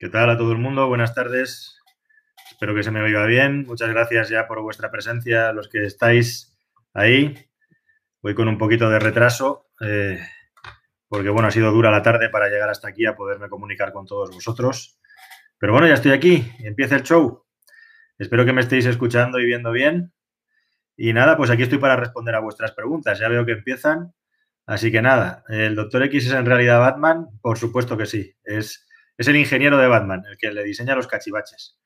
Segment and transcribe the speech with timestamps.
[0.00, 0.88] ¿Qué tal a todo el mundo?
[0.88, 1.78] Buenas tardes.
[2.50, 3.66] Espero que se me oiga bien.
[3.66, 6.56] Muchas gracias ya por vuestra presencia, los que estáis
[6.94, 7.34] ahí.
[8.22, 10.18] Voy con un poquito de retraso, eh,
[11.06, 14.06] porque bueno, ha sido dura la tarde para llegar hasta aquí a poderme comunicar con
[14.06, 14.98] todos vosotros.
[15.58, 16.50] Pero bueno, ya estoy aquí.
[16.60, 17.44] Empieza el show.
[18.18, 20.14] Espero que me estéis escuchando y viendo bien.
[20.96, 23.18] Y nada, pues aquí estoy para responder a vuestras preguntas.
[23.18, 24.14] Ya veo que empiezan.
[24.64, 27.26] Así que nada, ¿el Doctor X es en realidad Batman?
[27.42, 28.34] Por supuesto que sí.
[28.44, 28.86] Es
[29.20, 31.78] es el ingeniero de Batman, el que le diseña los cachivaches.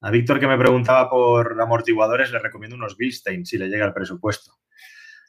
[0.00, 3.92] A Víctor, que me preguntaba por amortiguadores, le recomiendo unos Bilstein si le llega el
[3.92, 4.52] presupuesto.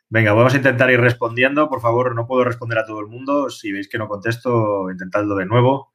[0.07, 1.67] Venga, vamos a intentar ir respondiendo.
[1.67, 3.49] Por favor, no puedo responder a todo el mundo.
[3.49, 5.91] Si veis que no contesto, intentadlo de nuevo.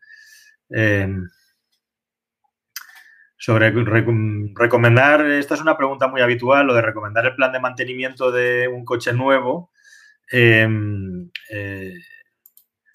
[0.68, 1.30] Em,
[3.38, 3.70] sobre
[4.54, 8.68] recomendar, esta es una pregunta muy habitual, lo de recomendar el plan de mantenimiento de
[8.68, 9.70] un coche nuevo.
[10.30, 11.94] Em, eh,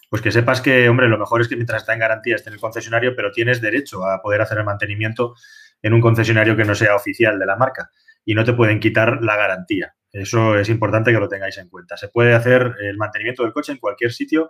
[0.10, 2.56] pues que sepas que, hombre, lo mejor es que mientras está en garantía esté en
[2.56, 5.36] el concesionario, pero tienes derecho a poder hacer el mantenimiento
[5.82, 7.92] en un concesionario que no sea oficial de la marca
[8.26, 9.96] y no te pueden quitar la garantía.
[10.12, 11.96] Eso es importante que lo tengáis en cuenta.
[11.96, 14.50] Se puede hacer el mantenimiento del coche en cualquier sitio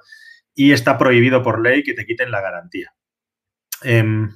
[0.55, 2.93] y está prohibido por ley que te quiten la garantía.
[3.83, 4.29] Em,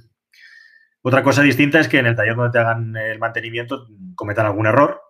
[1.02, 4.68] otra cosa distinta es que en el taller donde te hagan el mantenimiento cometan algún
[4.68, 5.02] error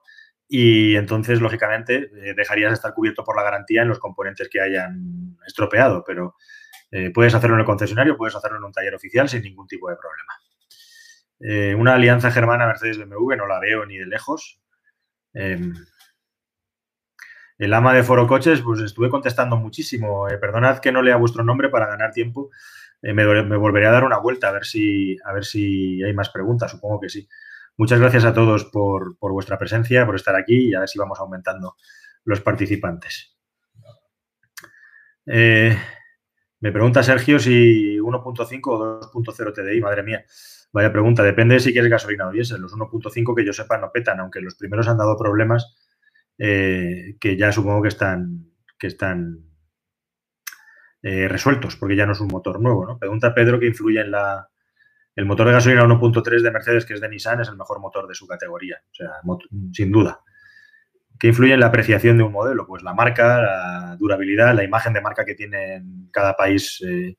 [0.56, 4.62] y entonces, lógicamente, eh, dejarías de estar cubierto por la garantía en los componentes que
[4.62, 6.36] hayan estropeado, pero
[6.92, 9.90] eh, puedes hacerlo en el concesionario, puedes hacerlo en un taller oficial sin ningún tipo
[9.90, 10.34] de problema.
[11.40, 14.62] Eh, una alianza germana Mercedes-BMW no la veo ni de lejos.
[15.34, 15.74] Em,
[17.58, 20.28] el ama de Foro Coches, pues estuve contestando muchísimo.
[20.40, 22.52] perdonad que no lea vuestro nombre para ganar tiempo.
[23.02, 26.30] Me, me, volveré a dar una vuelta a ver si a ver si hay más
[26.30, 26.70] preguntas.
[26.70, 27.28] Supongo que sí.
[27.76, 31.20] Muchas gracias a todos por, vuestra presencia, por estar aquí y a ver si vamos
[31.20, 31.76] aumentando
[32.24, 33.36] los participantes.
[35.26, 35.76] Eh,
[36.60, 40.24] me pregunta Sergio si 1.5 o 2.0 TDI, madre mía.
[40.72, 42.62] Vaya pregunta, depende si quieres gasolina o diésel.
[42.62, 45.76] Los 1.5 que yo sepa no petan, aunque los primeros han dado problemas
[46.38, 49.46] eh, que ya supongo que están, que están
[51.02, 52.86] eh, resueltos, porque ya no es un motor nuevo.
[52.86, 53.00] ¿no?
[53.00, 54.50] Pregunta Pedro que influye en la,
[55.16, 58.08] el motor de gasolina 1.3 de Mercedes, que es de Nissan, es el mejor motor
[58.08, 59.10] de su categoría, o sea,
[59.72, 60.22] sin duda.
[61.20, 62.66] ¿Qué influye en la apreciación de un modelo?
[62.66, 67.18] Pues la marca, la durabilidad, la imagen de marca que tiene en cada país eh,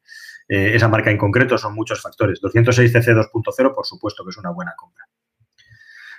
[0.48, 2.40] eh, esa marca en concreto son muchos factores.
[2.42, 5.04] 206cc 2.0, por supuesto que es una buena compra.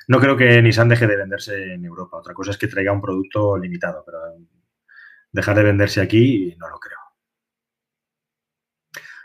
[0.07, 2.17] No creo que Nissan deje de venderse en Europa.
[2.17, 4.19] Otra cosa es que traiga un producto limitado, pero
[5.31, 7.04] dejar de venderse aquí no lo creo.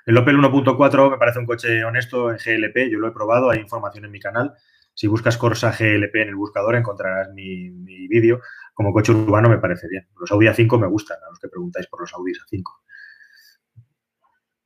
[0.07, 3.61] El Opel 1.4 me parece un coche honesto en GLP, yo lo he probado, hay
[3.61, 4.55] información en mi canal.
[4.95, 7.71] Si buscas Corsa GLP en el buscador encontrarás mi,
[8.09, 8.41] vídeo.
[8.75, 10.09] Como coche urbano me parece bien.
[10.19, 12.63] Los Audi A5 me gustan, a los que preguntáis por los Audi A5.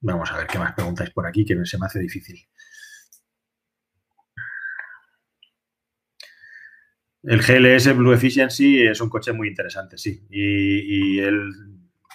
[0.00, 2.38] Vamos a ver qué más preguntáis por aquí, que se me hace difícil.
[7.22, 10.26] El GLS Blue Efficiency es un coche muy interesante, sí.
[10.30, 11.50] Y, y el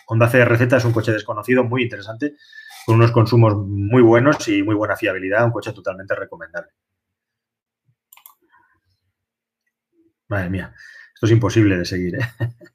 [0.07, 2.35] Honda CRZ es un coche desconocido, muy interesante
[2.89, 6.71] con unos consumos muy buenos y muy buena fiabilidad, un coche totalmente recomendable.
[10.27, 10.73] Madre mía,
[11.13, 12.15] esto es imposible de seguir.
[12.15, 12.19] ¿eh?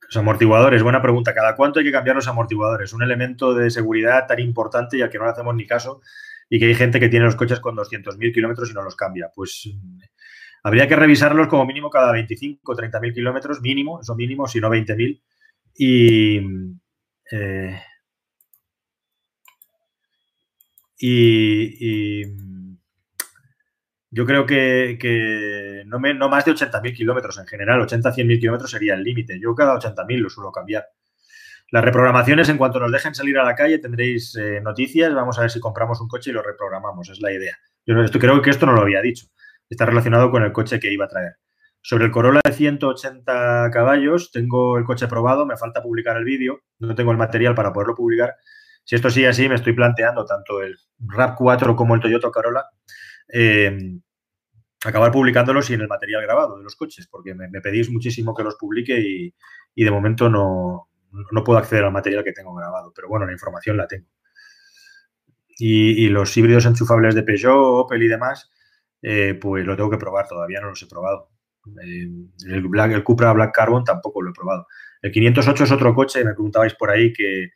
[0.00, 1.34] Los amortiguadores, buena pregunta.
[1.34, 2.94] ¿Cada cuánto hay que cambiar los amortiguadores?
[2.94, 6.00] Un elemento de seguridad tan importante y al que no le hacemos ni caso
[6.48, 9.30] y que hay gente que tiene los coches con 200.000 kilómetros y no los cambia.
[9.34, 9.68] Pues
[10.62, 14.60] Habría que revisarlos como mínimo cada 25 o 30 mil kilómetros, mínimo, eso mínimo, si
[14.60, 15.22] no 20 mil.
[17.30, 17.80] Eh,
[20.98, 22.38] y, y,
[24.10, 28.94] yo creo que, no, no, más de 80.000 kilómetros en general, 80 100.000 kilómetros sería
[28.94, 29.38] el límite.
[29.38, 30.86] Yo cada 80.000 lo suelo cambiar.
[31.70, 35.14] Las reprogramaciones, en cuanto nos dejen salir a la calle, tendréis eh, noticias.
[35.14, 37.56] Vamos a ver si compramos un coche y lo reprogramamos, es la idea.
[37.84, 39.26] Yo creo que esto no lo había dicho
[39.68, 41.36] está relacionado con el coche que iba a traer.
[41.80, 46.62] Sobre el Corolla de 180 caballos, tengo el coche probado, me falta publicar el vídeo,
[46.80, 48.34] no tengo el material para poderlo publicar.
[48.84, 52.64] Si esto sigue así, me estoy planteando tanto el RAV4 como el Toyota Corolla,
[53.32, 54.00] eh,
[54.84, 58.44] acabar publicándolos y en el material grabado de los coches, porque me, pedís muchísimo que
[58.44, 60.88] los publique y, de momento no,
[61.44, 64.08] puedo acceder al material que tengo grabado, pero bueno, la información la tengo.
[65.58, 68.50] Y, y los híbridos enchufables de Peugeot, Opel y demás,
[69.02, 71.30] eh, pues lo tengo que probar, todavía no los he probado.
[71.82, 74.66] El, el Cupra Black Carbon tampoco lo he probado.
[75.02, 77.52] El 508 es otro coche, me preguntabais por ahí, que,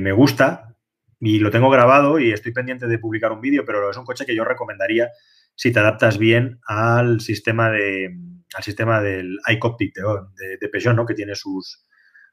[0.00, 0.74] me gusta
[1.20, 4.24] y lo tengo grabado y estoy pendiente de publicar un vídeo, pero es un coche
[4.24, 5.10] que yo recomendaría
[5.54, 8.16] si te adaptas bien al sistema de
[8.56, 11.04] al sistema del iCockpit de, de, Peugeot, ¿no?
[11.04, 11.84] que tiene sus,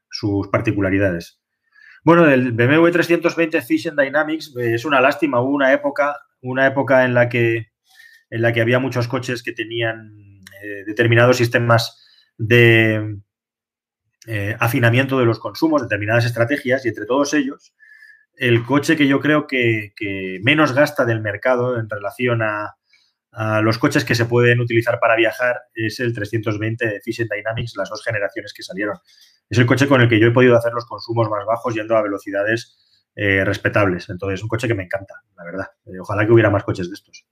[0.08, 1.42] sus particularidades.
[2.04, 5.40] Bueno, el BMW 320 Efficient Dynamics es una lástima.
[5.40, 7.71] Hubo una época, una época en la que,
[8.32, 12.02] en la que había muchos coches que tenían eh, determinados sistemas
[12.38, 13.18] de
[14.26, 17.74] eh, afinamiento de los consumos, determinadas estrategias, y entre todos ellos,
[18.34, 19.92] el coche que yo creo que,
[20.42, 22.74] menos gasta del mercado en relación a,
[23.62, 28.02] los coches que se pueden utilizar para viajar es el 320 Efficient Dynamics, las dos
[28.04, 28.98] generaciones que salieron.
[29.48, 31.96] Es el coche con el que yo he podido hacer los consumos más bajos yendo
[31.96, 32.76] a velocidades
[33.14, 34.10] eh, respetables.
[34.10, 35.66] Entonces, es un coche que me encanta, la verdad.
[35.98, 37.26] Ojalá que hubiera más coches de estos.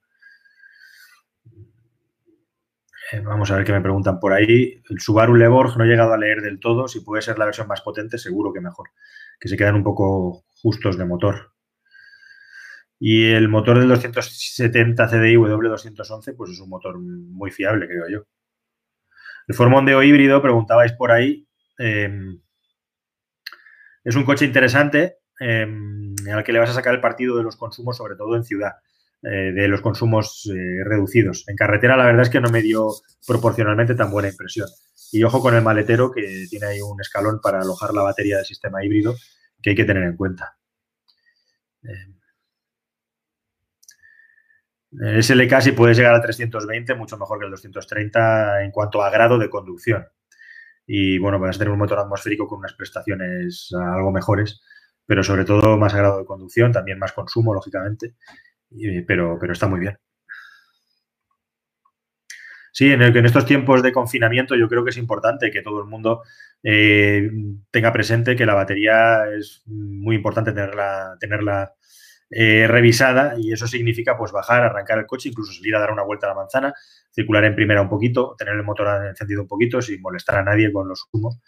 [3.12, 4.82] Eh, vamos a ver qué me preguntan por ahí.
[4.88, 6.86] El Subaru Levorg no he llegado a leer del todo.
[6.86, 8.90] Si puede ser la versión más potente, seguro que mejor.
[9.38, 11.52] Que se quedan un poco justos de motor.
[12.98, 18.26] Y el motor del 270 CDI W211, pues es un motor muy fiable, creo yo.
[19.48, 21.48] El Formondeo híbrido, preguntabais por ahí.
[21.78, 22.40] Em,
[24.04, 27.56] es un coche interesante em, al que le vas a sacar el partido de los
[27.56, 28.74] consumos, sobre todo en ciudad,
[29.22, 31.44] eh, de los consumos eh, reducidos.
[31.46, 32.88] En carretera, la verdad es que no me dio
[33.26, 34.66] proporcionalmente tan buena impresión.
[35.12, 38.46] Y ojo con el maletero, que tiene ahí un escalón para alojar la batería del
[38.46, 39.14] sistema híbrido,
[39.60, 40.56] que hay que tener en cuenta.
[41.82, 42.14] Eh,
[45.00, 49.10] el SLK si puede llegar a 320, mucho mejor que el 230 en cuanto a
[49.10, 50.06] grado de conducción.
[50.86, 54.62] Y bueno, vas a tener un motor atmosférico con unas prestaciones algo mejores,
[55.04, 58.14] pero sobre todo más grado de conducción, también más consumo, lógicamente,
[59.06, 59.96] pero, pero está muy bien.
[62.72, 65.86] Sí, en, en, estos tiempos de confinamiento yo creo que es importante que todo el
[65.86, 66.22] mundo
[66.62, 67.28] eh,
[67.70, 71.74] tenga presente que la batería es muy importante tenerla, tenerla
[72.30, 76.04] eh, revisada y eso significa pues bajar, arrancar el coche, incluso salir a dar una
[76.04, 76.72] vuelta a la manzana,
[77.10, 80.72] circular en primera un poquito, tener el motor encendido un poquito sin molestar a nadie
[80.72, 81.40] con los humos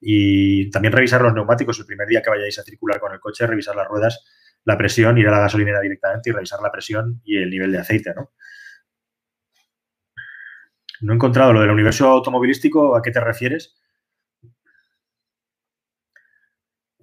[0.00, 3.46] y también revisar los neumáticos el primer día que vayáis a circular con el coche,
[3.46, 4.24] revisar las ruedas,
[4.64, 7.78] la presión, ir a la gasolinera directamente y revisar la presión y el nivel de
[7.78, 8.32] aceite, ¿no?
[11.00, 13.76] No he encontrado lo del universo automovilístico, ¿a qué te refieres?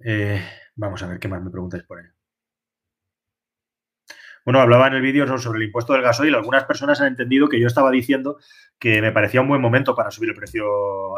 [0.04, 0.40] Eh,
[0.76, 2.06] vamos a ver qué más me preguntáis por ahí.
[4.48, 6.34] Bueno, hablaba en el vídeo sobre el impuesto del gasoil.
[6.34, 8.38] Algunas personas han entendido que yo estaba diciendo
[8.78, 10.64] que me parecía un buen momento para subir el precio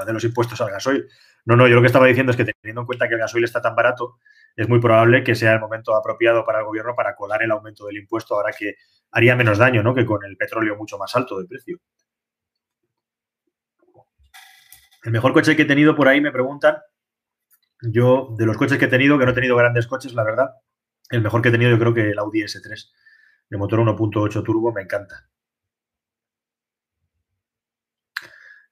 [0.05, 1.07] de los impuestos al gasoil.
[1.45, 3.45] No, no, yo lo que estaba diciendo es que teniendo en cuenta que el gasoil
[3.45, 4.19] está tan barato,
[4.57, 7.87] es muy probable que sea el momento apropiado para el gobierno para colar el aumento
[7.87, 8.75] del impuesto ahora que
[9.13, 9.95] haría menos daño ¿no?
[9.95, 11.79] que con el petróleo mucho más alto de precio.
[15.05, 16.79] El mejor coche que he tenido por ahí me preguntan.
[17.81, 20.51] Yo, de los coches que he tenido, que no he tenido grandes coches, la verdad,
[21.11, 22.91] el mejor que he tenido yo creo que el Audi S3.
[23.51, 25.29] El motor 1.8 turbo me encanta.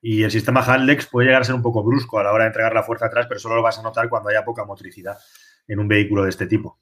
[0.01, 2.49] Y el sistema Haldex puede llegar a ser un poco brusco a la hora de
[2.49, 5.19] entregar la fuerza atrás, pero solo lo vas a notar cuando haya poca motricidad
[5.67, 6.81] en un vehículo de este tipo.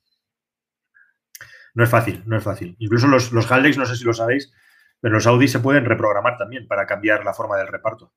[1.75, 2.77] No es fácil, no es fácil.
[2.79, 4.53] Incluso los, los Haldex, no sé si lo sabéis,
[5.01, 8.13] pero los Audi se pueden reprogramar también para cambiar la forma del reparto.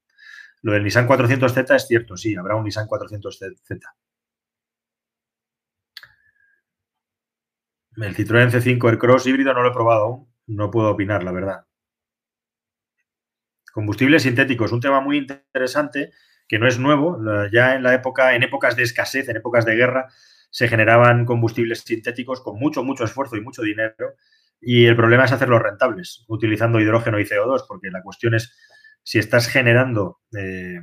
[0.61, 3.79] Lo del Nissan 400Z es cierto, sí, habrá un Nissan 400Z.
[8.01, 10.33] El Citroën C5 Cross híbrido no lo he probado aún.
[10.47, 11.65] No puedo opinar, la verdad.
[13.73, 16.11] Combustibles sintéticos, un tema muy interesante
[16.47, 17.19] que no es nuevo.
[17.51, 20.07] Ya en la época, en épocas de escasez, en épocas de guerra,
[20.49, 24.15] se generaban combustibles sintéticos con mucho, mucho esfuerzo y mucho dinero.
[24.59, 28.55] Y el problema es hacerlos rentables, utilizando hidrógeno y CO2, porque la cuestión es
[29.03, 30.79] si estás generando eh,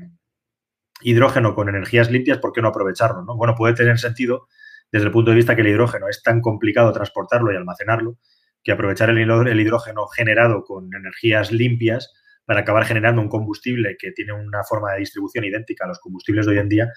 [1.03, 3.23] hidrógeno con energías limpias, ¿por qué no aprovecharlo?
[3.23, 3.37] ¿no?
[3.37, 4.49] Bueno, puede tener sentido
[4.91, 8.19] desde el punto de vista que el hidrógeno es tan complicado transportarlo y almacenarlo,
[8.63, 9.19] que aprovechar el,
[9.61, 12.13] hidrógeno generado con energías limpias
[12.45, 16.47] para acabar generando un combustible que tiene una forma de distribución idéntica a los combustibles
[16.47, 16.93] de hoy en día,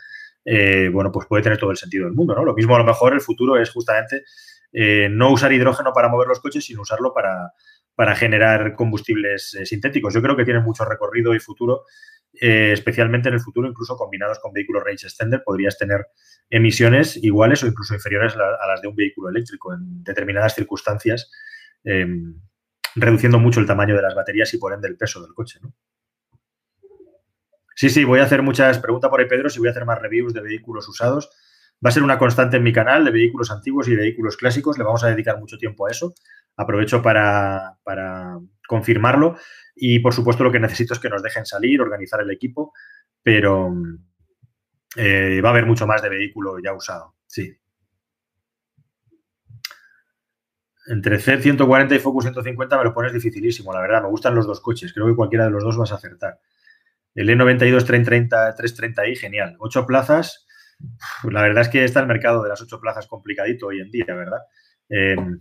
[0.45, 2.43] eh, bueno, pues puede tener todo el sentido del mundo, ¿no?
[2.43, 4.23] Lo mismo a lo mejor el futuro es justamente
[4.71, 7.53] eh, no usar hidrógeno para mover los coches, sino usarlo para,
[7.95, 10.13] para generar combustibles eh, sintéticos.
[10.13, 11.83] Yo creo que tiene mucho recorrido y futuro,
[12.33, 16.07] especialmente en el futuro, incluso combinados con vehículos range extender, podrías tener
[16.49, 21.31] emisiones iguales o incluso inferiores a las de un vehículo eléctrico en determinadas circunstancias,
[21.83, 22.35] em,
[22.95, 25.59] reduciendo mucho el tamaño de las baterías y por ende el peso del coche.
[27.75, 30.01] Sí, sí, voy a hacer muchas preguntas por ahí, Pedro, si voy a hacer más
[30.01, 31.29] reviews de vehículos usados.
[31.83, 34.77] Va a ser una constante en mi canal de vehículos antiguos y vehículos clásicos.
[34.77, 36.13] Le vamos a dedicar mucho tiempo a eso.
[36.57, 38.37] Aprovecho para, para
[38.69, 39.37] confirmarlo.
[39.75, 42.71] Y por supuesto, lo que necesito es que nos dejen salir, organizar el equipo.
[43.23, 43.73] Pero,
[44.95, 47.57] eh, va a haber mucho más de vehículo ya usado, sí.
[50.87, 54.03] Entre C140 y Focus 150 me lo pones dificilísimo, la verdad.
[54.03, 54.93] Me gustan los dos coches.
[54.93, 56.39] Creo que cualquiera de los dos vas a acertar.
[57.13, 59.55] El E92 330, i genial.
[59.59, 60.47] Ocho plazas
[61.29, 64.05] la verdad es que está el mercado de las ocho plazas complicadito hoy en día,
[64.07, 64.39] ¿verdad?
[64.87, 65.39] Em,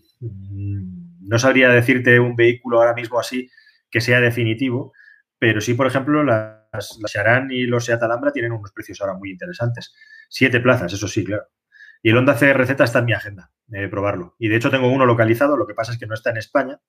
[1.21, 3.51] no sabría decirte un vehículo ahora mismo así
[3.91, 4.93] que sea definitivo,
[5.39, 9.15] pero sí, por ejemplo, las, las Charan y los Seat Alhambra tienen unos precios ahora
[9.15, 9.95] muy interesantes.
[10.29, 11.45] Siete plazas, eso sí, claro.
[12.03, 14.37] Y el Honda CRZ está en mi agenda, de probarlo.
[14.39, 16.81] Y de hecho tengo uno localizado, lo que pasa es que no está en España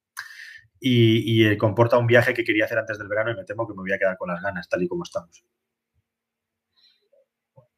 [0.80, 3.74] y, eh, comporta un viaje que quería hacer antes del verano y me temo que
[3.74, 5.44] me voy a quedar con las ganas, tal y como estamos.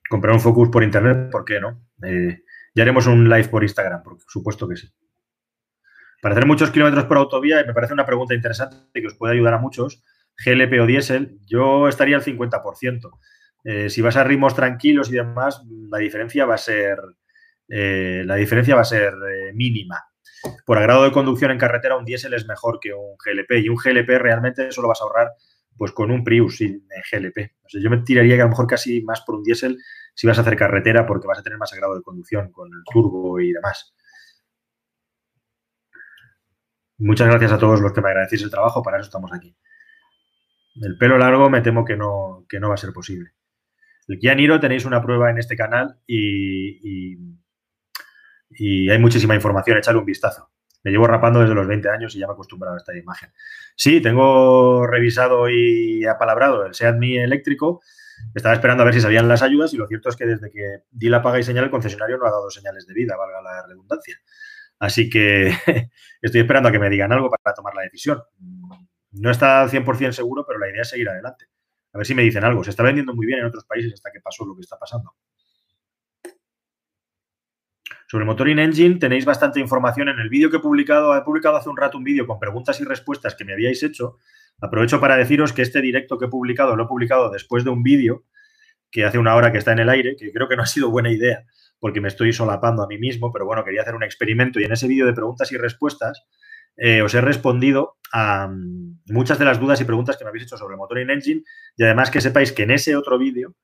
[0.09, 1.87] Comprar un Focus por internet, ¿por qué no?
[2.03, 2.43] Eh,
[2.75, 4.89] ya haremos un live por Instagram, por supuesto que sí.
[6.21, 9.55] Para hacer muchos kilómetros por autovía, me parece una pregunta interesante que os puede ayudar
[9.55, 10.03] a muchos.
[10.45, 13.19] GLP o diésel, yo estaría al 50%.
[13.63, 16.99] Eh, si vas a ritmos tranquilos y demás, la diferencia va a ser,
[17.67, 19.97] eh, la diferencia va a ser eh, mínima.
[20.65, 23.75] Por agrado de conducción en carretera, un diésel es mejor que un GLP y un
[23.75, 25.31] GLP realmente solo vas a ahorrar
[25.77, 27.53] pues con un Prius sin GLP.
[27.81, 29.77] yo me tiraría que a lo mejor casi más por un diésel
[30.13, 32.83] si vas a hacer carretera porque vas a tener más agrado de conducción con el
[32.91, 33.95] turbo y demás.
[37.01, 39.55] Muchas gracias a todos los que me agradecéis el trabajo, para eso estamos aquí.
[40.79, 43.31] El pelo largo me temo que no, que no va a ser posible.
[44.07, 47.17] El Kia Niro tenéis una prueba en este canal y,
[48.51, 50.51] y, hay muchísima información, echadle un vistazo.
[50.83, 53.31] Me llevo rapando desde los 20 años y ya me he acostumbrado a esta imagen.
[53.75, 57.81] Sí, tengo revisado y apalabrado el Seat Mi eléctrico.
[58.35, 60.83] Estaba esperando a ver si salían las ayudas y lo cierto es que desde que
[60.91, 63.65] di la paga y señal, el concesionario no ha dado señales de vida, valga la
[63.65, 64.19] redundancia.
[64.81, 65.45] Así que
[66.21, 68.19] estoy esperando a que me digan algo para tomar la decisión.
[69.11, 71.45] No está al 100% seguro, pero la idea es seguir adelante.
[71.93, 72.63] A ver si me dicen algo.
[72.63, 75.13] Se está vendiendo muy bien en otros países hasta que pasó lo que está pasando.
[78.07, 81.15] Sobre Motoring Engine tenéis bastante información en el vídeo que he publicado.
[81.15, 84.17] He publicado hace un rato un vídeo con preguntas y respuestas que me habíais hecho.
[84.59, 87.83] Aprovecho para deciros que este directo que he publicado lo he publicado después de un
[87.83, 88.23] vídeo
[88.89, 90.89] que hace una hora que está en el aire, que creo que no ha sido
[90.89, 91.45] buena idea
[91.81, 94.71] porque me estoy solapando a mí mismo, pero bueno, quería hacer un experimento y en
[94.71, 96.23] ese vídeo de preguntas y respuestas
[96.77, 100.43] eh, os he respondido a mm, muchas de las dudas y preguntas que me habéis
[100.43, 101.41] hecho sobre Motoring Engine
[101.75, 103.55] y además que sepáis que en ese otro vídeo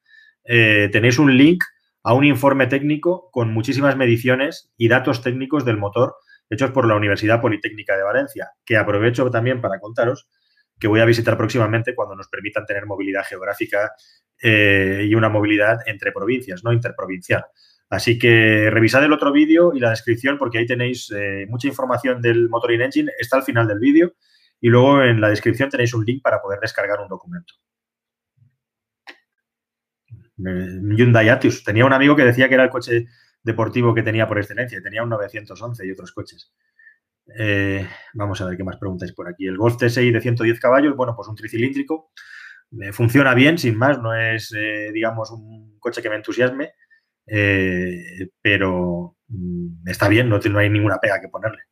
[0.43, 1.63] eh, tenéis un link
[2.03, 6.15] a un informe técnico con muchísimas mediciones y datos técnicos del motor
[6.49, 10.27] hechos por la Universidad Politécnica de Valencia, que aprovecho también para contaros
[10.79, 13.91] que voy a visitar próximamente cuando nos permitan tener movilidad geográfica
[14.41, 17.45] eh, y una movilidad entre provincias, no interprovincial.
[17.89, 22.21] Así que revisad el otro vídeo y la descripción porque ahí tenéis eh, mucha información
[22.21, 23.11] del Motoring Engine.
[23.17, 24.13] Está al final del vídeo
[24.59, 27.53] y luego en la descripción tenéis un link para poder descargar un documento.
[30.37, 31.63] Hyundai Atius.
[31.63, 33.05] Tenía un amigo que decía que era el coche
[33.41, 34.81] deportivo que tenía por excelencia.
[34.81, 36.53] Tenía un 911 y otros coches.
[37.39, 39.47] Eh, vamos a ver qué más preguntáis por aquí.
[39.47, 42.11] El Golf TSI de 110 caballos, bueno, pues un tricilíndrico.
[42.81, 43.99] Eh, funciona bien, sin más.
[44.01, 44.53] No es,
[44.93, 46.73] digamos, un coche que me entusiasme
[47.27, 51.63] eh, pero mm, está bien, no, no, hay ninguna pega que ponerle.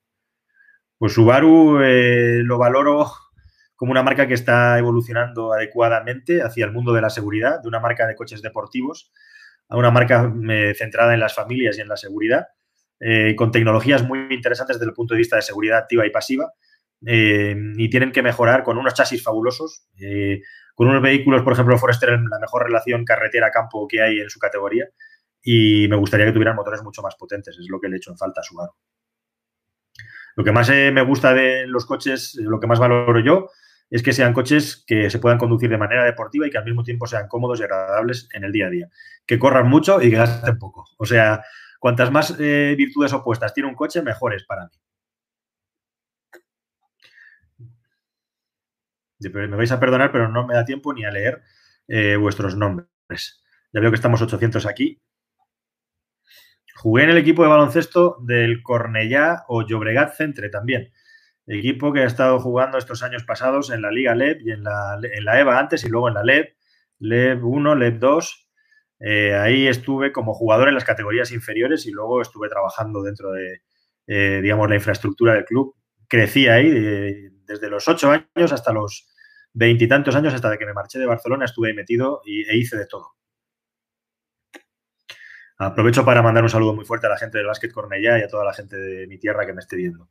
[0.97, 3.11] Pues Subaru eh, lo valoro
[3.75, 7.79] como una marca que está evolucionando adecuadamente hacia el mundo de la seguridad, de una
[7.79, 9.11] marca de coches deportivos
[9.67, 12.47] a una marca eh, centrada en las familias y en la seguridad,
[13.35, 16.53] con tecnologías muy interesantes desde el punto de vista de seguridad activa y pasiva,
[17.01, 19.89] y tienen que mejorar con unos chasis fabulosos,
[20.75, 24.87] con unos vehículos, por ejemplo, Forester, la mejor relación carretera-campo que hay en su categoría,
[25.47, 28.09] y me gustaría que tuvieran motores mucho más potentes, es lo que le he hecho
[28.09, 28.73] en falta a Subaru.
[30.35, 33.49] Lo que más eh, me gusta de los coches, lo que más valoro yo,
[33.91, 36.83] es que sean coches que se puedan conducir de manera deportiva y que al mismo
[36.83, 38.89] tiempo sean cómodos y agradables en el día a día.
[39.27, 40.85] Que corran mucho y que gasten poco.
[40.97, 41.43] O sea,
[41.79, 44.71] cuantas más eh, virtudes opuestas tiene un coche, mejores para mí.
[49.31, 51.43] Me vais a perdonar, pero no me da tiempo ni a leer
[51.87, 53.43] eh, vuestros nombres.
[53.71, 55.04] Ya veo que estamos 800 aquí
[56.85, 60.93] Jugué en el equipo de baloncesto del Cornellá o Llobregat Centre también.
[61.47, 64.99] Equipo que ha estado jugando estos años pasados en la Liga LEB y en la,
[65.01, 66.45] en la EVA antes y luego en la LEB,
[66.99, 68.49] LEB 1, LEB 2.
[68.99, 73.63] Eh, ahí estuve como jugador en las categorías inferiores y luego estuve trabajando dentro de,
[74.05, 75.75] eh, digamos, la infraestructura del club.
[76.07, 79.07] Crecí ahí eh, desde los ocho años hasta los
[79.53, 82.85] veintitantos años, hasta que me marché de Barcelona, estuve ahí metido y, e hice de
[82.85, 83.15] todo.
[85.57, 88.27] Aprovecho para mandar un saludo muy fuerte a la gente del Básquet Cornellá y a
[88.27, 90.09] toda la gente de mi tierra que me esté viendo.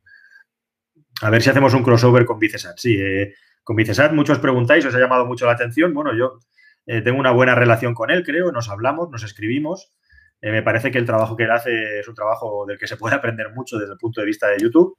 [1.21, 2.77] A ver si hacemos un crossover con Vicesat.
[2.77, 5.93] Sí, eh, con Vicesat muchos preguntáis, os ha llamado mucho la atención.
[5.93, 6.39] Bueno, yo
[6.87, 9.93] eh, tengo una buena relación con él, creo, nos hablamos, nos escribimos.
[10.41, 12.97] Eh, me parece que el trabajo que él hace es un trabajo del que se
[12.97, 14.97] puede aprender mucho desde el punto de vista de YouTube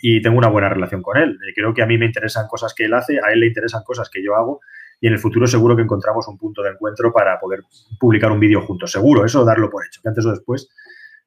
[0.00, 1.38] y tengo una buena relación con él.
[1.54, 4.10] creo que a mí me interesan cosas que él hace, a él le interesan cosas
[4.10, 4.60] que yo hago
[5.00, 7.60] y en el futuro seguro que encontramos un punto de encuentro para poder
[7.98, 8.90] publicar un vídeo juntos.
[8.90, 10.68] Seguro, eso darlo por hecho, que antes o después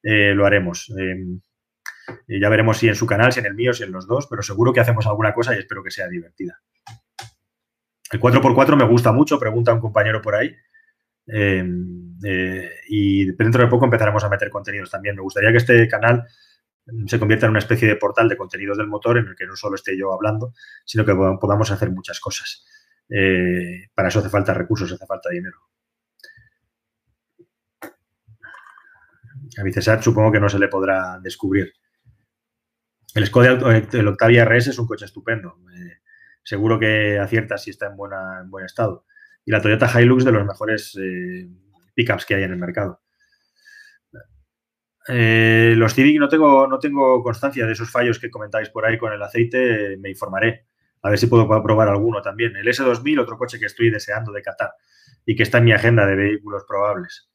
[0.03, 0.91] eh, lo haremos.
[0.97, 1.39] Em,
[2.27, 4.41] ya veremos si en su canal, si en el mío, si en los dos, pero
[4.41, 6.59] seguro que hacemos alguna cosa y espero que sea divertida.
[8.11, 10.55] El 4x4 me gusta mucho, pregunta un compañero por ahí.
[11.27, 15.15] Em, eh, y dentro de poco empezaremos a meter contenidos también.
[15.15, 16.25] Me gustaría que este canal
[17.05, 19.55] se convierta en una especie de portal de contenidos del motor en el que no
[19.55, 20.53] solo esté yo hablando,
[20.85, 22.65] sino que podamos hacer muchas cosas.
[23.09, 25.57] Eh, para eso hace falta recursos, hace falta dinero.
[29.57, 31.73] A Vicesat supongo que no se le podrá descubrir.
[33.15, 33.57] El Skoda,
[33.91, 35.57] el Octavia RS es un coche estupendo.
[35.73, 36.01] Eh,
[36.43, 39.05] seguro que acierta si está en, buena, en buen estado.
[39.43, 41.49] Y la Toyota Hilux de los mejores eh,
[41.95, 43.01] pickups que hay en el mercado.
[45.07, 49.11] Los Civic no tengo, no tengo constancia de esos fallos que comentáis por ahí con
[49.11, 50.68] el aceite, me informaré.
[51.01, 52.55] A ver si puedo probar alguno también.
[52.55, 54.71] El S2000, otro coche que estoy deseando de Qatar
[55.25, 57.29] y que está en mi agenda de vehículos probables.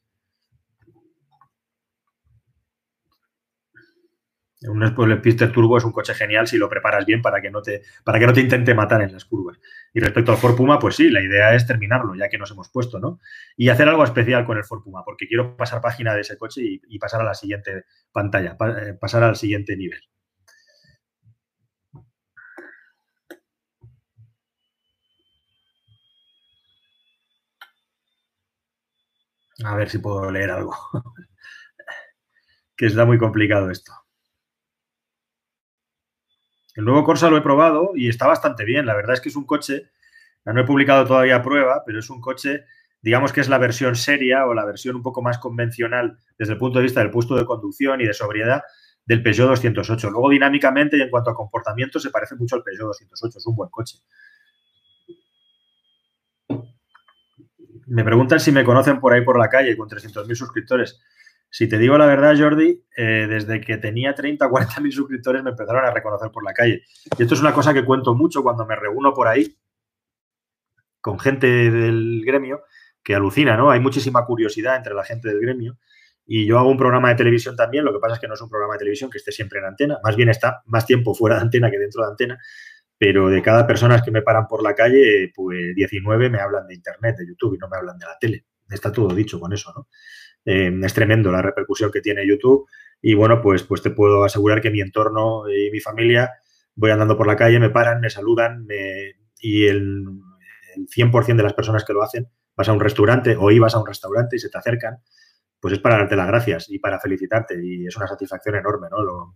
[4.67, 7.83] Un Pister Turbo es un coche genial si lo preparas bien para que, no te,
[8.03, 9.59] para que no te intente matar en las curvas.
[9.93, 12.69] Y respecto al Ford Puma, pues sí, la idea es terminarlo, ya que nos hemos
[12.69, 13.19] puesto, ¿no?
[13.57, 16.61] Y hacer algo especial con el Ford Puma, porque quiero pasar página de ese coche
[16.63, 19.99] y, pasar a la siguiente pantalla, eh, pasar al siguiente nivel.
[29.63, 30.75] A ver si puedo leer algo.
[32.75, 33.93] que está muy complicado esto.
[36.75, 38.85] El nuevo Corsa lo he probado y está bastante bien.
[38.85, 39.91] La verdad es que es un coche,
[40.43, 42.65] no he publicado todavía prueba, pero es un coche,
[43.01, 46.59] digamos que es la versión seria o la versión un poco más convencional desde el
[46.59, 48.61] punto de vista del puesto de conducción y de sobriedad
[49.05, 50.09] del Peugeot 208.
[50.09, 53.37] Luego, dinámicamente y en cuanto a comportamiento, se parece mucho al Peugeot 208.
[53.37, 53.99] Es un buen coche.
[57.87, 60.99] Me preguntan si me conocen por ahí por la calle con 300.000 suscriptores.
[61.49, 65.41] Si te digo la verdad, Jordi, eh, desde que tenía 30 o 40 mil suscriptores
[65.41, 66.83] me empezaron a reconocer por la calle.
[67.17, 69.57] Y esto es una cosa que cuento mucho cuando me reúno por ahí
[70.99, 72.63] con gente del gremio
[73.01, 73.71] que alucina, ¿no?
[73.71, 75.77] Hay muchísima curiosidad entre la gente del gremio.
[76.25, 78.41] Y yo hago un programa de televisión también, lo que pasa es que no es
[78.41, 81.35] un programa de televisión que esté siempre en antena, más bien está más tiempo fuera
[81.35, 82.39] de antena que dentro de antena,
[82.97, 86.75] pero de cada persona que me paran por la calle, pues 19 me hablan de
[86.75, 88.45] internet, de YouTube y no me hablan de la tele.
[88.69, 89.87] Está todo dicho con eso, ¿no?
[90.45, 92.67] Eh, es tremendo la repercusión que tiene YouTube
[93.01, 96.31] y bueno, pues, pues te puedo asegurar que mi entorno y mi familia
[96.75, 98.67] voy andando por la calle, me paran, me saludan
[99.39, 100.05] y el,
[100.77, 103.87] 100% de las personas que lo hacen, vas a un restaurante o ibas a un
[103.87, 104.97] restaurante y se te acercan,
[105.59, 109.35] pues es para darte las gracias y para felicitarte y es una satisfacción enorme, ¿no?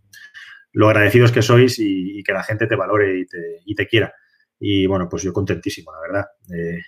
[0.74, 3.26] Agradecidos que sois y, que la gente te valore
[3.64, 4.14] y te, quiera.
[4.58, 6.26] Y bueno, pues yo contentísimo, la verdad.
[6.54, 6.80] Eh,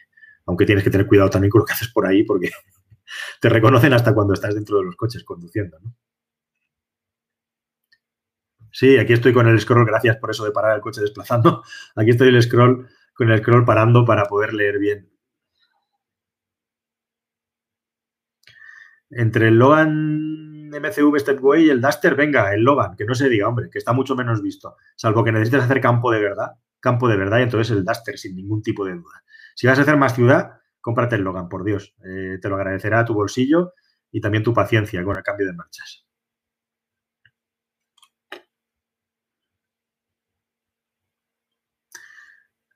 [0.47, 2.51] aunque tienes que tener cuidado también con lo que haces por ahí porque
[3.41, 5.79] te reconocen hasta cuando estás dentro de los coches conduciendo.
[8.73, 11.63] Sí, aquí estoy con el scroll, gracias por eso de parar el coche desplazando.
[11.95, 15.11] Aquí estoy el scroll, con el scroll parando para poder leer bien.
[19.11, 23.49] Entre el Logan MCV Stepway y el Duster, venga, el Logan, que no se diga,
[23.49, 27.17] hombre, que está mucho menos visto, salvo que necesites hacer campo de verdad, campo de
[27.17, 29.23] verdad, y entonces el Duster, sin ningún tipo de duda.
[29.55, 31.95] Si vas a hacer más ciudad, cómprate el Logan, por Dios.
[32.05, 33.73] Eh, te lo agradecerá tu bolsillo
[34.11, 36.07] y también tu paciencia con el cambio de marchas.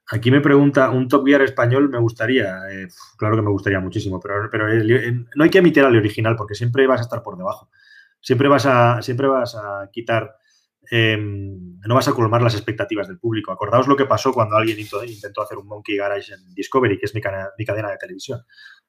[0.08, 2.60] Aquí me pregunta, ¿un Top Gear español me gustaría?
[2.70, 2.86] Eh,
[3.18, 6.86] claro que me gustaría muchísimo, pero, pero no hay que emitir al original porque siempre
[6.86, 7.68] vas a estar por debajo.
[8.26, 10.36] Siempre vas a, siempre vas a quitar
[10.90, 13.50] Em, no vas a colmar las expectativas del público.
[13.50, 17.14] Acordaos lo que pasó cuando alguien intentó hacer un Monkey Garage en Discovery, que es
[17.14, 18.42] mi, cadena de televisión,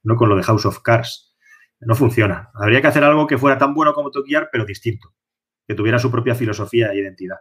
[0.04, 1.36] no con lo de House of Cars.
[1.80, 2.50] No funciona.
[2.56, 5.14] Habría que hacer algo que fuera tan bueno como Tokiar, pero distinto,
[5.68, 7.38] que tuviera su propia filosofía e identidad.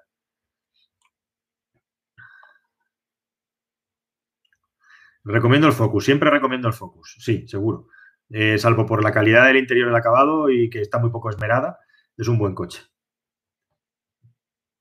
[5.25, 7.89] Recomiendo el Focus, siempre recomiendo el Focus, sí, seguro.
[8.31, 11.79] Eh, salvo por la calidad del interior del acabado y que está muy poco esmerada,
[12.17, 12.83] es un buen coche.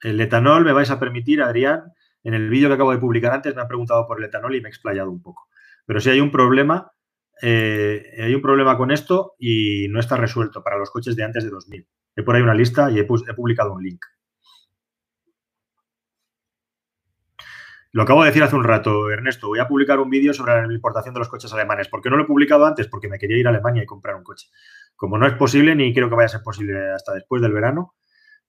[0.01, 1.93] El etanol me vais a permitir, Adrián,
[2.23, 4.61] en el vídeo que acabo de publicar antes me han preguntado por el etanol y
[4.61, 5.47] me he explayado un poco.
[5.85, 6.91] Pero si hay un problema,
[7.41, 11.43] eh, hay un problema con esto y no está resuelto para los coches de antes
[11.43, 11.87] de 2000.
[12.15, 14.03] He por ahí una lista y he, publicado un link.
[17.95, 19.47] Lo acabo de decir hace un rato, Ernesto.
[19.47, 21.87] Voy a publicar un vídeo sobre la importación de los coches alemanes.
[21.87, 22.89] ¿Por qué no lo he publicado antes?
[22.89, 24.49] Porque me quería ir a Alemania y comprar un coche.
[24.97, 27.95] Como no es posible, ni creo que vaya a ser posible hasta después del verano,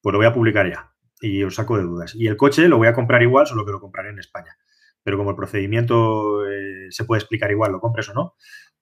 [0.00, 2.16] pues lo voy a publicar ya y os saco de dudas.
[2.16, 4.56] Y el coche lo voy a comprar igual, solo que lo compraré en España.
[5.04, 8.34] pero como el procedimiento eh, se puede explicar igual, lo compres o no,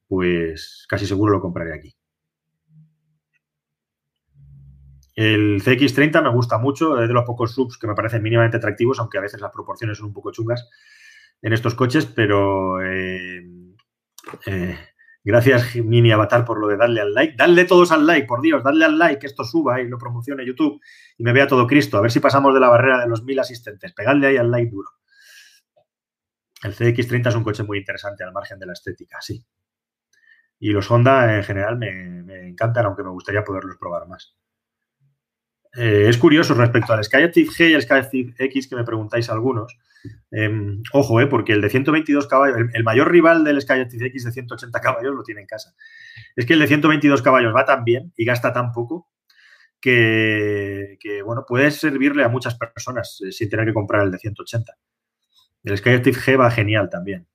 [0.08, 1.94] pues casi seguro lo compraré aquí.
[5.14, 8.98] El CX30 me gusta mucho, es de los pocos subs que me parecen mínimamente atractivos,
[8.98, 10.68] aunque a veces las proporciones son un poco chungas
[11.40, 13.44] en estos coches, pero eh,
[14.46, 14.78] eh,
[15.22, 17.34] gracias Mini Avatar por lo de darle al like.
[17.36, 20.44] Dadle todos al like, por Dios, dadle al like, que esto suba y lo promocione
[20.44, 20.80] YouTube
[21.16, 21.96] y me vea todo Cristo.
[21.96, 23.92] A ver si pasamos de la barrera de los mil asistentes.
[23.92, 24.90] Pegadle ahí al like duro.
[26.64, 29.44] El CX30 es un coche muy interesante al margen de la estética, sí.
[30.58, 34.34] Y los Honda en general me encantan, aunque me gustaría poderlos probar más.
[35.76, 39.76] Eh, es curioso respecto al Skyactiv G y al Skyactiv X que me preguntáis algunos.
[40.30, 44.32] Em, ojo, eh, porque el de 122 caballos, el, mayor rival del Skyactiv X de
[44.32, 45.74] 180 caballos lo tiene en casa.
[46.36, 49.08] Es que el de 122 caballos va tan bien y gasta tan poco
[49.80, 54.72] que, bueno, puede servirle a muchas personas eh, sin tener que comprar el de 180.
[55.64, 57.26] El Skyactiv G va genial también.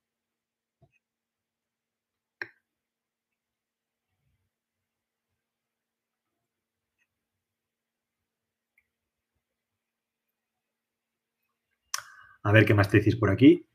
[12.42, 13.66] A ver qué más te decís por aquí.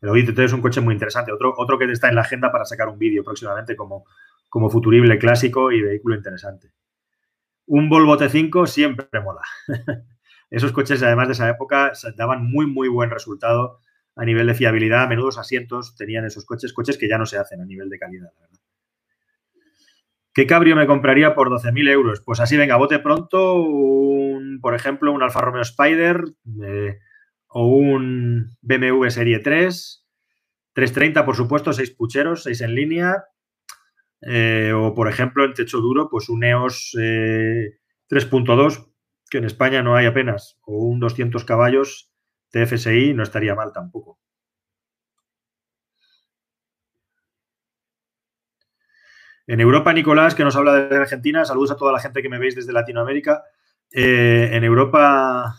[0.00, 1.32] El Audi TT es un coche muy interesante.
[1.32, 4.04] Otro, otro que está en la agenda para sacar un vídeo próximamente como,
[4.48, 6.72] como futurible clásico y vehículo interesante.
[7.66, 9.42] Un Volvo T5 siempre mola.
[10.50, 13.80] Esos coches, además de esa época, daban muy, muy buen resultado
[14.14, 15.08] a nivel de fiabilidad.
[15.08, 18.30] Menudos asientos tenían esos coches, coches que ya no se hacen a nivel de calidad,
[18.32, 18.60] la verdad.
[20.36, 22.20] ¿Qué cabrio me compraría por 12.000 euros?
[22.20, 26.24] Pues así, venga, bote pronto, un, por ejemplo, un Alfa Romeo Spider
[26.62, 26.98] eh,
[27.48, 30.06] o un BMW Serie 3,
[30.74, 33.24] 330, por supuesto, 6 pucheros, 6 en línea,
[34.20, 38.84] eh, o por ejemplo, en techo duro, pues un EOS 3.2, eh,
[39.30, 42.12] que en España no hay apenas, o un 200 caballos
[42.50, 44.18] TFSI, no estaría mal tampoco.
[49.48, 52.38] En Europa, Nicolás, que nos habla de Argentina, saludos a toda la gente que me
[52.38, 53.44] veis desde Latinoamérica.
[53.92, 55.54] Eh, en Europa,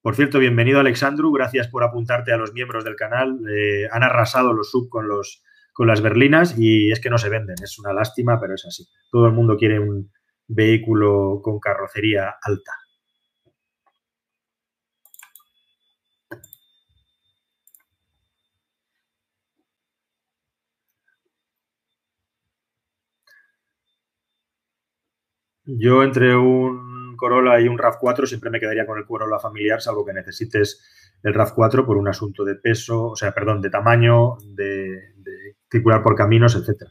[0.00, 3.38] por cierto, bienvenido Alexandru, gracias por apuntarte a los miembros del canal.
[3.50, 5.42] Eh, han arrasado los sub con, los,
[5.74, 8.88] con las berlinas y es que no se venden, es una lástima, pero es así.
[9.10, 10.10] Todo el mundo quiere un
[10.48, 12.72] vehículo con carrocería alta.
[25.64, 30.04] Yo entre un Corolla y un RAV4 siempre me quedaría con el Corolla familiar, salvo
[30.04, 30.82] que necesites
[31.22, 35.12] el RAV4 por un asunto de peso, o sea, perdón, de tamaño, de,
[35.70, 36.90] circular por caminos, etc.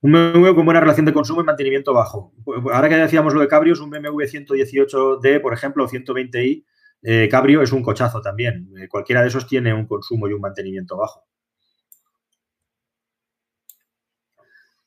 [0.00, 2.34] Un BMW con buena relación de consumo y mantenimiento bajo.
[2.72, 6.64] Ahora que decíamos lo de cabrios, un BMW 118D, por ejemplo, o 120i,
[7.02, 8.68] eh, cabrio es un cochazo también.
[8.76, 11.24] Eh, cualquiera de esos tiene un consumo y un mantenimiento bajo.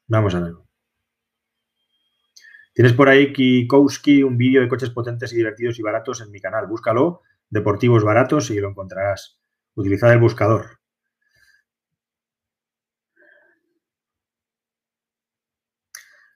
[0.08, 0.65] Vamos a ver.
[2.76, 6.42] Tienes por ahí Kikowski, un vídeo de coches potentes y divertidos y baratos en mi
[6.42, 6.68] canal.
[6.68, 9.40] Búscalo, deportivos baratos y lo encontrarás.
[9.76, 10.82] Utilizad el buscador.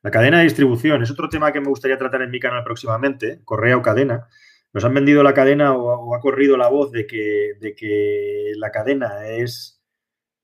[0.02, 3.42] La cadena de distribución es otro tema que me gustaría tratar en mi canal próximamente,
[3.44, 4.30] correa o cadena.
[4.72, 8.72] Nos han vendido la cadena o, ha corrido la voz de que, de que la
[8.72, 9.84] cadena es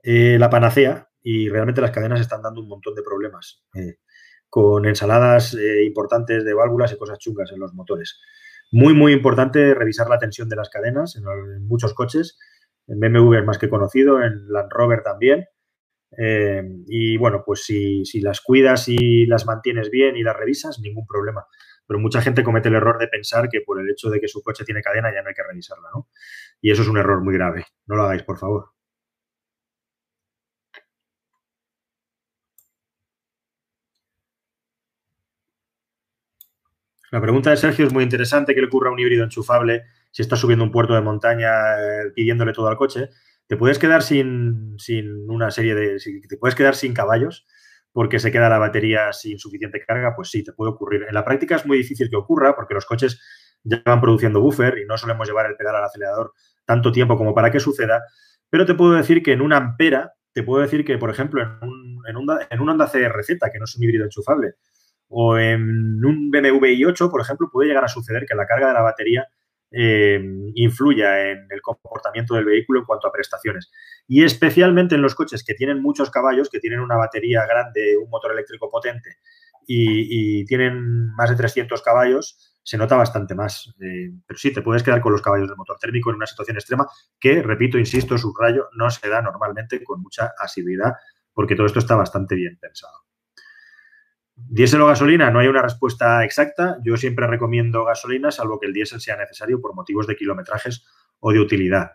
[0.03, 3.63] eh, la panacea y realmente las cadenas están dando un montón de problemas.
[3.75, 3.95] Eh,
[4.55, 8.21] con ensaladas eh, importantes de válvulas y cosas chungas en los motores.
[8.71, 12.39] Muy, muy importante revisar la tensión de las cadenas en, muchos coches.
[12.87, 15.43] En BMW es más que conocido, en Land Rover también.
[16.17, 20.79] Eh, y bueno, pues si, si, las cuidas y las mantienes bien y las revisas,
[20.79, 21.45] ningún problema.
[21.85, 24.41] Pero mucha gente comete el error de pensar que por el hecho de que su
[24.41, 26.07] coche tiene cadena ya no hay que revisarla, ¿no?
[26.61, 27.65] Y eso es un error muy grave.
[27.87, 28.74] No lo hagáis, por favor.
[37.15, 38.53] La pregunta de Sergio es muy interesante.
[38.53, 41.49] ¿Qué le ocurre a un híbrido enchufable si estás subiendo un puerto de montaña
[41.79, 43.09] eh, pidiéndole todo al coche?
[43.47, 44.75] Te puedes quedar sin,
[45.29, 45.97] una serie de...
[46.27, 47.47] te puedes quedar sin caballos
[47.93, 51.05] porque se queda la batería sin suficiente carga, pues sí, te puede ocurrir.
[51.07, 53.21] En la práctica es muy difícil que ocurra porque los coches
[53.63, 56.33] ya van produciendo buffer y no solemos llevar el pedal al acelerador
[56.65, 58.03] tanto tiempo como para que suceda,
[58.49, 61.69] pero te puedo decir que en una ampera, te puedo decir que, por ejemplo, en
[61.69, 64.55] un, en un, en que no es un híbrido enchufable,
[65.07, 68.73] o en un BMW i8, por ejemplo, puede llegar a suceder que la carga de
[68.73, 69.27] la batería
[69.71, 70.21] eh,
[70.53, 73.71] influya en el comportamiento del vehículo en cuanto a prestaciones.
[74.07, 78.09] Y especialmente en los coches que tienen muchos caballos, que tienen una batería grande, un
[78.09, 79.17] motor eléctrico potente
[79.67, 83.73] y, tienen más de 300 caballos, se nota bastante más.
[83.81, 86.57] Eh, pero sí, te puedes quedar con los caballos de motor térmico en una situación
[86.57, 86.87] extrema
[87.19, 90.93] que, repito, insisto, subrayo, no se da normalmente con mucha asiduidad
[91.33, 92.93] porque todo esto está bastante bien pensado.
[94.35, 95.31] ¿Diésel o gasolina?
[95.31, 96.77] No hay una respuesta exacta.
[96.83, 100.85] Yo siempre recomiendo gasolina, salvo que el diésel sea necesario por motivos de kilometrajes
[101.19, 101.91] o de utilidad.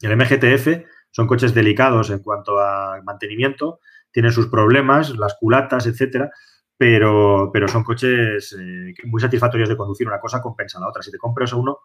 [0.00, 3.78] El MGTF son coches delicados en cuanto a mantenimiento,
[4.10, 6.30] tienen sus problemas, las culatas, etcétera,
[6.76, 10.08] pero, pero son coches eh, muy satisfactorios de conducir.
[10.08, 11.02] Una cosa compensa la otra.
[11.02, 11.78] Si te compras uno,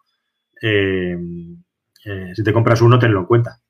[0.60, 1.16] eh,
[2.04, 3.60] eh, si te compras uno, tenlo en cuenta.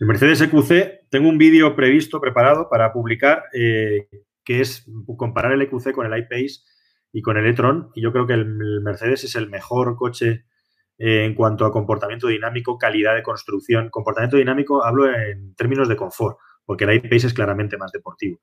[0.00, 5.92] El Mercedes EQC, tengo un vídeo previsto, preparado para publicar, que es comparar el EQC
[5.92, 6.62] con el iPace
[7.12, 7.90] y con el e-tron.
[7.94, 10.46] Y yo creo que el, Mercedes es el mejor coche
[10.96, 13.90] en cuanto a comportamiento dinámico, calidad de construcción.
[13.90, 18.40] Comportamiento dinámico hablo en términos de confort porque el iPace es claramente más deportivo.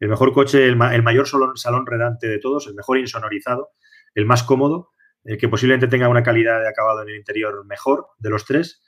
[0.00, 3.72] El mejor coche, el, mayor salón, redante de todos, el mejor insonorizado,
[4.14, 4.92] el más cómodo,
[5.24, 8.82] el que posiblemente tenga una calidad de acabado en el interior mejor de los tres.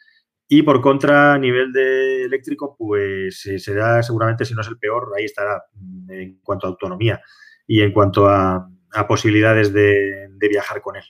[0.49, 4.79] Y por contra, a nivel de eléctrico, pues eh, será seguramente, si no es el
[4.79, 7.21] peor, ahí estará mm, en cuanto a autonomía
[7.67, 8.69] y en cuanto a,
[9.09, 11.05] posibilidades de, viajar con él.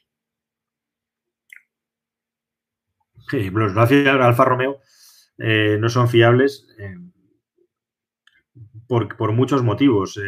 [3.53, 4.81] los Alfa Romeo
[5.39, 6.67] eh, no son fiables.
[6.79, 6.97] Eh,
[8.89, 10.19] por, muchos motivos.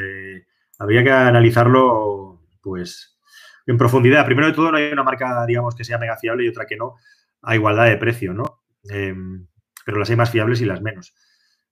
[0.78, 3.18] Habría que analizarlo, pues,
[3.66, 4.24] en profundidad.
[4.24, 6.76] Primero de todo, no hay una marca, digamos, que sea mega fiable y otra que
[6.76, 6.96] no,
[7.42, 8.62] a igualdad de precio, ¿no?
[8.84, 9.46] Em,
[9.84, 11.14] pero las hay más fiables y las menos.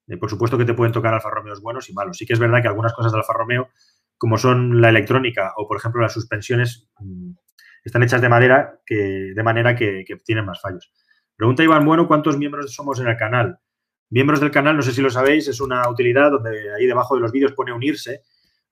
[0.08, 2.16] Eh, por supuesto que te pueden tocar Alfa Romeos buenos y malos.
[2.16, 3.68] Sí que es verdad que algunas cosas de Alfa Romeo,
[4.18, 7.32] como son la electrónica o, por ejemplo, las suspensiones, mm,
[7.84, 10.92] están hechas de madera que, de manera que, tienen más fallos.
[11.36, 13.58] Pregunta Iván Bueno, ¿cuántos miembros somos en el canal?
[14.10, 17.20] Miembros del canal, no sé si lo sabéis, es una utilidad donde ahí debajo de
[17.20, 18.22] los vídeos pone unirse.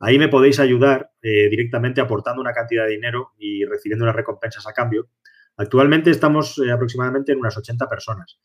[0.01, 4.67] Ahí me podéis ayudar eh, directamente aportando una cantidad de dinero y recibiendo unas recompensas
[4.67, 5.09] a cambio.
[5.57, 8.39] Actualmente estamos eh, aproximadamente en unas 80 personas.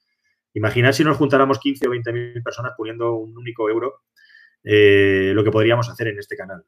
[0.53, 4.03] Imaginad si nos juntáramos 15 o 20 mil personas poniendo un único euro,
[4.63, 6.65] eh, lo que podríamos hacer en este canal.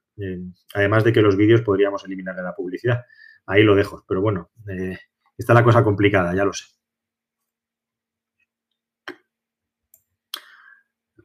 [0.74, 3.02] además de que los vídeos podríamos eliminar de la publicidad.
[3.46, 4.04] Ahí lo dejo.
[4.08, 4.52] Pero bueno,
[5.38, 6.66] está la cosa complicada, ya lo sé.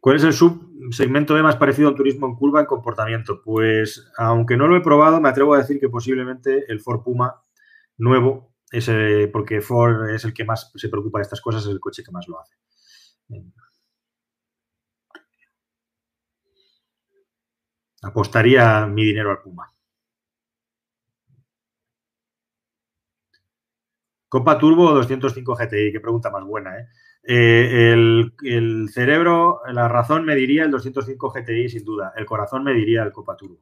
[0.06, 3.42] ¿Cuál es el subsegmento de más parecido al turismo en curva en comportamiento?
[3.42, 7.42] Pues, aunque no lo he probado, me atrevo a decir que posiblemente el Ford Puma
[7.98, 8.54] nuevo,
[9.32, 12.12] porque Ford es el que más se preocupa de estas cosas, es el coche que
[12.12, 12.56] más lo hace.
[18.02, 19.72] Apostaría mi dinero al Puma.
[24.28, 26.88] Copa Turbo 205 GTI, qué pregunta más buena, ¿eh?
[27.28, 27.92] Eh,
[28.42, 32.12] el, cerebro, la razón me diría el 205 GTI sin duda.
[32.16, 33.60] El corazón me diría el Copa Turbo.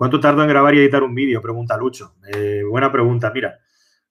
[0.00, 1.42] ¿Cuánto tardo en grabar y editar un vídeo?
[1.42, 2.14] Pregunta Lucho.
[2.32, 3.30] Eh, buena pregunta.
[3.34, 3.58] Mira,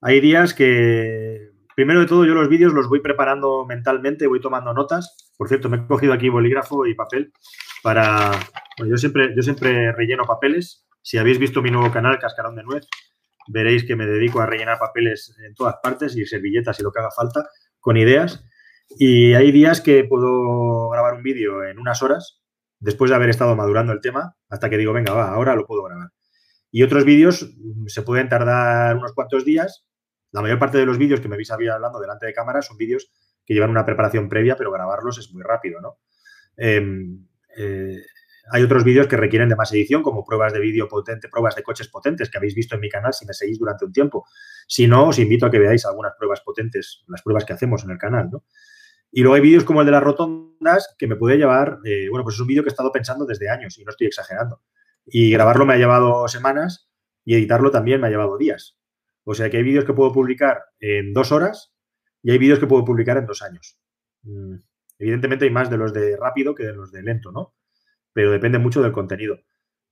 [0.00, 4.72] hay días que, primero de todo, yo los vídeos los voy preparando mentalmente, voy tomando
[4.72, 5.32] notas.
[5.36, 7.32] Por cierto, me he cogido aquí bolígrafo y papel
[7.82, 8.30] para...
[8.78, 10.86] yo, siempre, yo siempre relleno papeles.
[11.02, 12.86] Si habéis visto mi nuevo canal, Cascarón de Nuez,
[13.48, 17.00] veréis que me dedico a rellenar papeles en todas partes y servilletas y lo que
[17.00, 17.48] haga falta
[17.80, 18.46] con ideas.
[18.96, 22.39] Y hay días que puedo grabar un vídeo en unas horas,
[22.80, 25.84] después de haber estado madurando el tema, hasta que digo, venga, va, ahora lo puedo
[25.84, 26.08] grabar.
[26.72, 29.86] Y otros vídeos mm, se pueden tardar unos cuantos días.
[30.32, 33.10] La mayor parte de los vídeos que me veis hablando delante de cámara son vídeos
[33.44, 35.98] que llevan una preparación previa, pero grabarlos es muy rápido, ¿no?
[36.56, 38.02] Em, eh,
[38.52, 41.62] hay otros vídeos que requieren de más edición, como pruebas de vídeo potente, pruebas de
[41.62, 44.26] coches potentes que habéis visto en mi canal si me seguís durante un tiempo.
[44.66, 47.90] Si no, os invito a que veáis algunas pruebas potentes, las pruebas que hacemos en
[47.90, 48.44] el canal, ¿no?
[49.12, 52.24] Y luego hay vídeos como el de las rotondas que me puede llevar, eh, bueno,
[52.24, 54.62] pues es un vídeo que he estado pensando desde años y no estoy exagerando.
[55.06, 56.88] Y grabarlo me ha llevado semanas
[57.24, 58.78] y editarlo también me ha llevado días.
[59.24, 61.72] O sea que hay vídeos que puedo publicar en dos horas
[62.22, 63.78] y hay vídeos que puedo publicar en dos años.
[64.22, 64.56] Mm,
[64.98, 67.54] evidentemente hay más de los de rápido que de los de lento, ¿no?
[68.12, 69.40] pero depende mucho del contenido.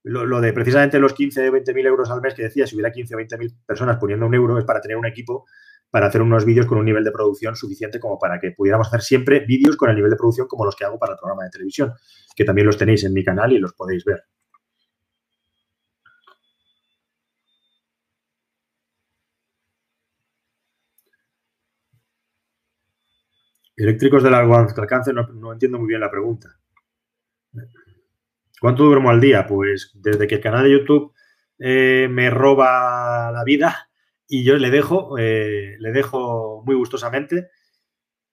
[0.05, 2.93] Lo, de precisamente los 15 o 20 mil euros al mes que decía, si hubiera
[2.93, 5.45] 15 o 20 mil personas poniendo un euro, es para tener un equipo
[5.91, 9.01] para hacer unos vídeos con un nivel de producción suficiente como para que pudiéramos hacer
[9.03, 11.51] siempre vídeos con el nivel de producción como los que hago para el programa de
[11.51, 11.93] televisión,
[12.37, 14.25] que también los tenéis en mi canal y los podéis ver.
[23.77, 26.49] Eléctricos de largo alcance, no, entiendo muy bien la pregunta.
[28.61, 29.47] ¿Cuánto duermo al día?
[29.47, 31.15] Pues desde que el canal de YouTube
[31.61, 33.88] eh, me roba la vida
[34.29, 37.49] y yo le dejo, eh, le dejo muy gustosamente,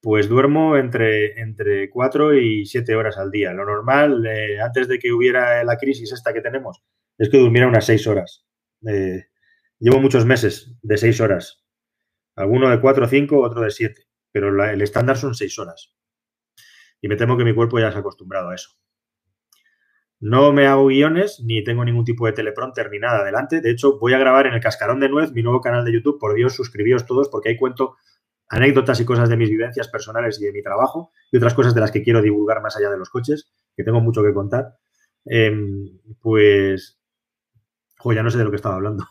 [0.02, 3.54] Pues duermo entre, entre 4 y 7 horas al día.
[3.54, 6.84] Lo normal, eh, antes de que hubiera la crisis esta que tenemos,
[7.18, 8.46] es que durmiera unas 6 horas.
[8.88, 9.26] Eh,
[9.80, 11.66] llevo muchos meses de 6 horas.
[12.36, 14.04] Alguno de 4 o 5, otro de 7.
[14.32, 15.96] Pero el estándar son 6 horas.
[17.02, 18.72] Y me temo que mi cuerpo ya se ha acostumbrado a eso.
[20.26, 23.62] No me hago guiones ni tengo ningún tipo de teleprompter ni nada adelante.
[23.62, 26.18] De hecho, voy a grabar en el Cascarón de Nuez, mi nuevo canal de YouTube.
[26.18, 27.98] Por Dios, suscribíos todos porque ahí cuento
[28.50, 31.82] anécdotas y cosas de mis vivencias personales y de mi trabajo y otras cosas de
[31.82, 34.74] las que quiero divulgar más allá de los coches, que tengo mucho que contar.
[35.26, 37.00] Em, pues,
[38.04, 39.06] ya no sé de lo que estaba hablando.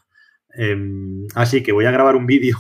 [0.53, 2.57] Em, así que voy a grabar un vídeo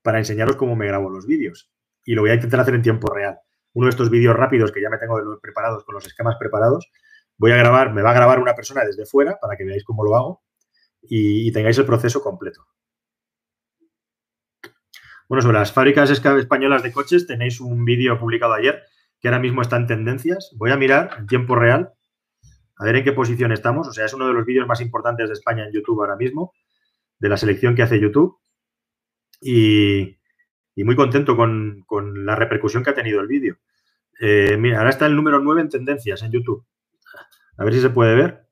[0.00, 1.70] para enseñaros cómo me grabo los vídeos
[2.06, 3.38] y lo voy a intentar hacer en tiempo real.
[3.74, 6.90] Uno de estos vídeos rápidos que ya me tengo preparados con los esquemas preparados,
[7.38, 10.04] voy a grabar, me va a grabar una persona desde fuera para que veáis cómo
[10.04, 10.42] lo hago
[11.02, 12.66] y tengáis el proceso completo.
[15.28, 18.82] Bueno, sobre las fábricas españolas de coches tenéis un vídeo publicado ayer
[19.20, 20.52] que ahora mismo está en tendencias.
[20.56, 21.92] Voy a mirar en tiempo real
[22.78, 23.86] a ver en qué posición estamos.
[23.88, 26.54] O sea, es uno de los vídeos más importantes de España en YouTube ahora mismo,
[27.18, 28.38] de la selección que hace YouTube.
[29.42, 30.16] Y,
[30.76, 31.84] muy contento con,
[32.24, 33.58] la repercusión que ha tenido el vídeo.
[34.20, 36.64] Eh, ahora está el número 9 en tendencias en YouTube.
[37.58, 38.48] A ver si se puede ver.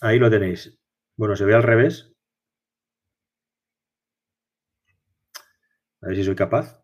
[0.00, 0.78] Ahí lo tenéis.
[1.16, 2.14] Bueno, se ve al revés.
[6.00, 6.82] A ver si soy capaz.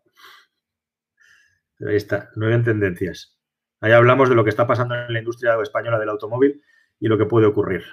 [1.87, 3.39] ahí está, nueve tendencias.
[3.81, 6.63] Ahí hablamos de lo que está pasando en la industria española del automóvil
[6.99, 7.83] y lo que puede ocurrir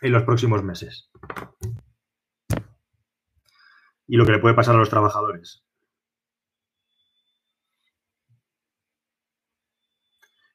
[0.00, 1.10] en los próximos meses.
[4.06, 5.64] Y lo que le puede pasar a los trabajadores.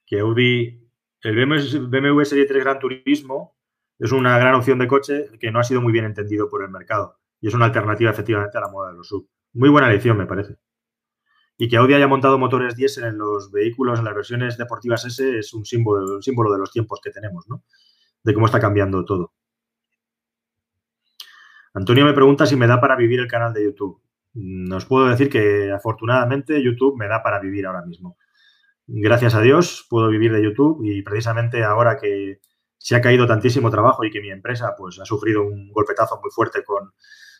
[0.08, 0.89] Que Audi,
[1.22, 3.56] el BMW Serie 3 Gran Turismo
[4.00, 6.70] es una gran opción de coche que no ha sido muy bien entendido por el
[6.70, 9.30] mercado y es una alternativa efectivamente a la moda de los sub.
[9.54, 10.56] Muy buena elección, me parece.
[11.58, 15.39] Y que Audi haya montado motores diésel en los vehículos, en las versiones deportivas S,
[15.39, 17.63] es un símbolo, un símbolo de los tiempos que tenemos, ¿no?
[18.24, 19.34] De cómo está cambiando todo.
[21.74, 24.02] Antonio me pregunta si me da para vivir el canal de YouTube.
[24.34, 28.17] Nos puedo decir que afortunadamente YouTube me da para vivir ahora mismo.
[28.88, 32.39] Gracias a Dios puedo vivir de YouTube y precisamente ahora que
[32.78, 36.32] se ha caído tantísimo trabajo y que mi empresa pues ha sufrido un golpetazo muy
[36.32, 36.93] fuerte con,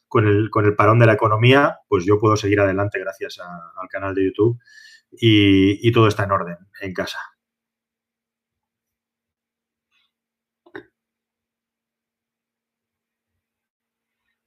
[0.08, 3.88] con el, con el parón de la economía, pues yo puedo seguir adelante gracias al
[3.88, 4.60] canal de YouTube
[5.12, 7.20] y, todo está en orden en casa.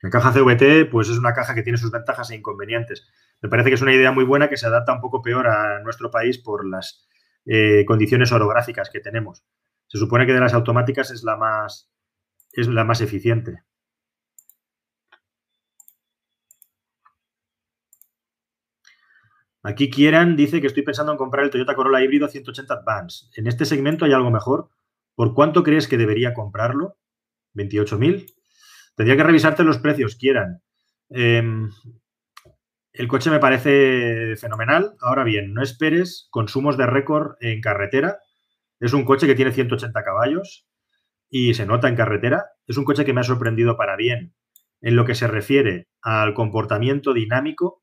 [0.02, 3.06] La caja CVT, pues es una caja que tiene sus ventajas e inconvenientes.
[3.42, 5.80] Me parece que es una idea muy buena que se adapta un poco peor a
[5.80, 7.06] nuestro país por las
[7.44, 9.44] eh, condiciones orográficas que tenemos.
[9.88, 11.90] Se supone que de las automáticas es la más,
[12.52, 13.62] es la más eficiente.
[19.62, 23.26] Aquí Kieran dice que estoy pensando en comprar el Toyota Corolla híbrido 180 Advance.
[23.34, 24.70] ¿En este segmento hay algo mejor?
[25.14, 26.96] ¿Por cuánto crees que debería comprarlo?
[27.54, 28.39] ¿28.000?
[29.00, 30.60] Tendría que revisarte los precios, Kieran.
[31.08, 31.70] Em,
[32.92, 34.92] el coche me parece fenomenal.
[35.00, 38.18] Ahora bien, no esperes consumos de récord en carretera.
[38.78, 40.68] Es un coche que tiene 180 caballos
[41.30, 42.44] y se nota en carretera.
[42.66, 44.34] Es un coche que me ha sorprendido para bien
[44.82, 47.82] en lo que se refiere al comportamiento dinámico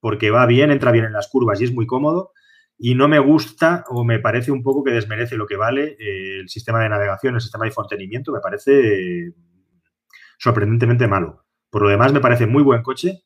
[0.00, 2.32] porque va bien, entra bien en las curvas y es muy cómodo.
[2.76, 6.40] Y no me gusta o me parece un poco que desmerece lo que vale eh,
[6.40, 9.32] el sistema de navegación, el sistema de infotenimiento, me parece
[10.38, 11.44] sorprendentemente malo.
[11.70, 13.24] Por lo demás, me parece muy buen coche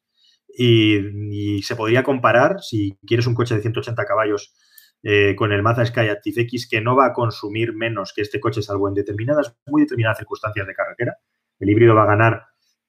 [0.49, 4.55] y, se podría comparar, si quieres un coche de 180 caballos
[5.03, 8.41] eh, con el Mazda Sky Active X, que no va a consumir menos que este
[8.41, 11.17] coche, salvo en determinadas, muy determinadas circunstancias de carretera.
[11.59, 12.47] El híbrido va a ganar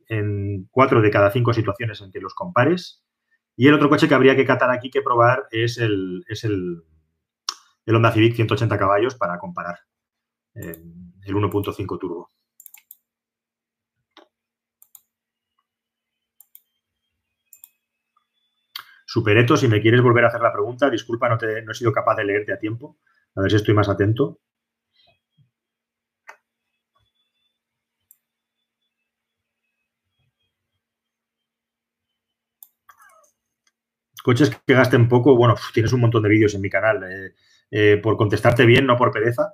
[0.07, 3.03] en cuatro de cada cinco situaciones en que los compares
[3.55, 6.83] y el otro coche que habría que catar aquí, que probar, es el, es el,
[7.87, 9.79] Honda Civic 180 caballos para comparar.
[10.55, 10.81] Eh,
[11.25, 12.29] el 1.5 turbo.
[19.13, 22.23] Supereto, si me quieres volver a hacer la pregunta, disculpa, no, he sido capaz de
[22.25, 22.97] leerte a tiempo.
[23.35, 24.39] A ver si estoy más atento.
[34.23, 37.03] Coches que gasten poco, bueno, tienes un montón de vídeos en mi canal.
[37.03, 37.35] Eh,
[37.69, 39.53] eh, por contestarte bien, no por pereza,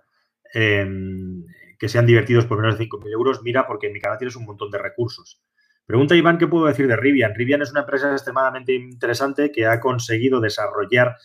[0.53, 1.45] em,
[1.77, 4.45] que sean divertidos por menos de 5.000 euros, mira, porque en mi canal tienes un
[4.45, 5.41] montón de recursos.
[5.89, 7.33] Pregunta Iván, ¿qué puedo decir de Rivian?
[7.33, 11.15] Rivian es una empresa extremadamente interesante que ha conseguido desarrollar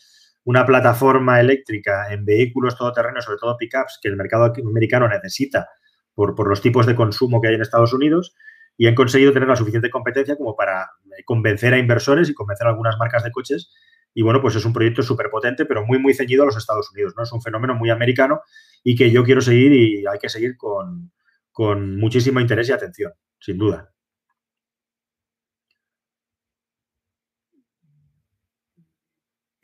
[0.43, 5.69] una plataforma eléctrica en vehículos todoterrenos, sobre todo pickups, que el mercado americano necesita
[6.15, 8.35] por, por los tipos de consumo que hay en Estados Unidos
[8.79, 12.67] y han conseguido tener la suficiente competencia como para eh, convencer a inversores y convencer
[12.67, 13.71] a algunas marcas de coches.
[14.15, 16.91] Y bueno, pues es un proyecto súper potente, pero muy, muy ceñido a los Estados
[16.91, 17.25] Unidos, ¿no?
[17.25, 18.41] Es un fenómeno muy americano
[18.83, 21.13] y que yo quiero seguir y hay que seguir con,
[21.53, 23.94] con muchísimo interés y atención, sin duda.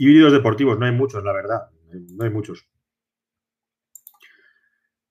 [0.02, 1.68] Híbridos deportivos, no hay muchos, la verdad.
[1.92, 2.66] No hay muchos.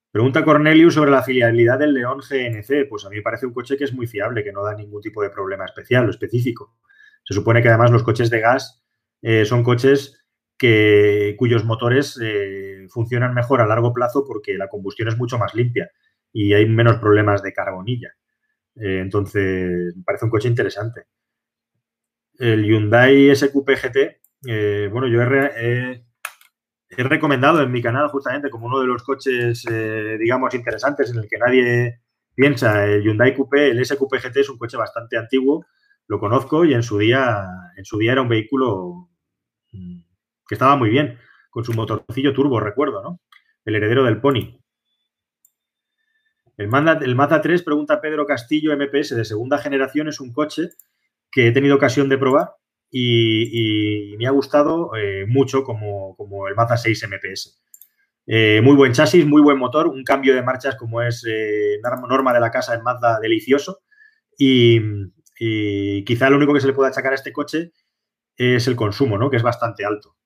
[0.09, 2.89] Pregunta Cornelius sobre la fiabilidad del León GNC.
[2.89, 4.99] Pues a mí me parece un coche que es muy fiable, que no da ningún
[4.99, 6.75] tipo de problema especial o específico.
[7.23, 8.83] Se supone que además los coches de gas
[9.21, 10.25] eh, son coches
[10.57, 15.53] que, cuyos motores eh, funcionan mejor a largo plazo porque la combustión es mucho más
[15.53, 15.91] limpia
[16.33, 18.09] y hay menos problemas de carbonilla.
[18.75, 21.03] Eh, entonces, me parece un coche interesante.
[22.39, 26.03] El Hyundai SQP GT, bueno, yo he,
[26.89, 31.19] he recomendado en mi canal justamente como uno de los coches, eh, digamos, interesantes en
[31.19, 32.01] el que nadie
[32.33, 32.85] piensa.
[32.85, 35.65] El Hyundai Coupé, el SQP GT es un coche bastante antiguo,
[36.07, 39.09] lo conozco y en su día, en su día era un vehículo
[39.71, 39.99] mm,
[40.47, 41.19] que estaba muy bien,
[41.51, 43.21] con su motorcillo turbo, recuerdo, ¿no?
[43.65, 44.59] El heredero del Pony.
[46.57, 50.69] El Mazda, el Mazda 3, pregunta Pedro Castillo, MPS de segunda generación, es un coche
[51.31, 52.55] que he tenido ocasión de probar
[52.91, 56.15] y, me ha gustado eh, mucho como,
[56.47, 57.61] el Mazda 6 MPS.
[58.25, 62.33] Eh, muy buen chasis, muy buen motor, un cambio de marchas como es eh, norma
[62.33, 63.79] de la casa en Mazda delicioso
[64.37, 64.79] y,
[66.05, 67.71] quizá lo único que se le puede achacar a este coche
[68.35, 69.29] es el consumo, ¿no?
[69.29, 70.17] que es bastante alto.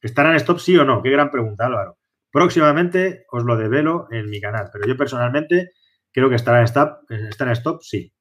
[0.00, 1.02] ¿Estará en stop sí o no?
[1.02, 1.98] Qué gran pregunta, Álvaro.
[2.30, 5.72] Próximamente os lo develo en mi canal, pero yo personalmente
[6.12, 8.12] creo que estará en stop, en stop sí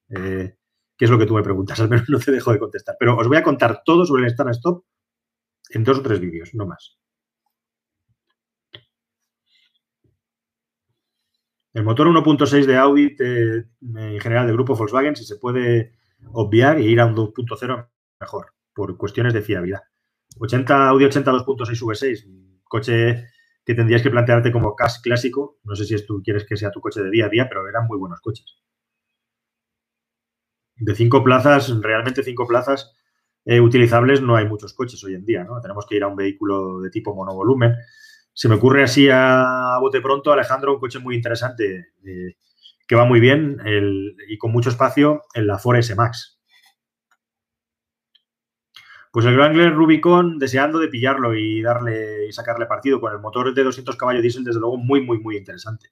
[0.97, 2.95] que es lo que tú me preguntas, al menos no te dejo de contestar.
[2.99, 4.85] Pero os voy a contar todo sobre el Stand Stop
[5.69, 6.97] en dos o tres vídeos, no más.
[11.73, 15.93] El motor 1.6 de Audi, en general del grupo Volkswagen, si se puede
[16.31, 17.89] obviar y ir a un 2.0
[18.19, 19.81] mejor, por cuestiones de fiabilidad.
[20.39, 23.27] 80, Audi 80 2.6 V6, coche
[23.63, 25.59] que tendrías que plantearte como CAS clásico.
[25.65, 27.85] No sé si tú quieres que sea tu coche de día a día, pero eran
[27.85, 28.57] muy buenos coches
[30.80, 32.93] de cinco plazas, realmente cinco plazas
[33.45, 35.59] eh, utilizables, no hay muchos coches hoy en día, ¿no?
[35.61, 37.75] Tenemos que ir a un vehículo de tipo monovolumen.
[38.34, 42.36] Se me ocurre así a, bote pronto, Alejandro, un coche muy interesante eh,
[42.88, 43.57] que va muy bien
[44.30, 46.38] y con mucho espacio en la Ford S-Max.
[49.11, 53.53] Pues el Wrangler Rubicon, deseando de pillarlo y darle y sacarle partido con el motor
[53.53, 55.89] de 200 caballos diésel, desde luego muy, muy, muy interesante.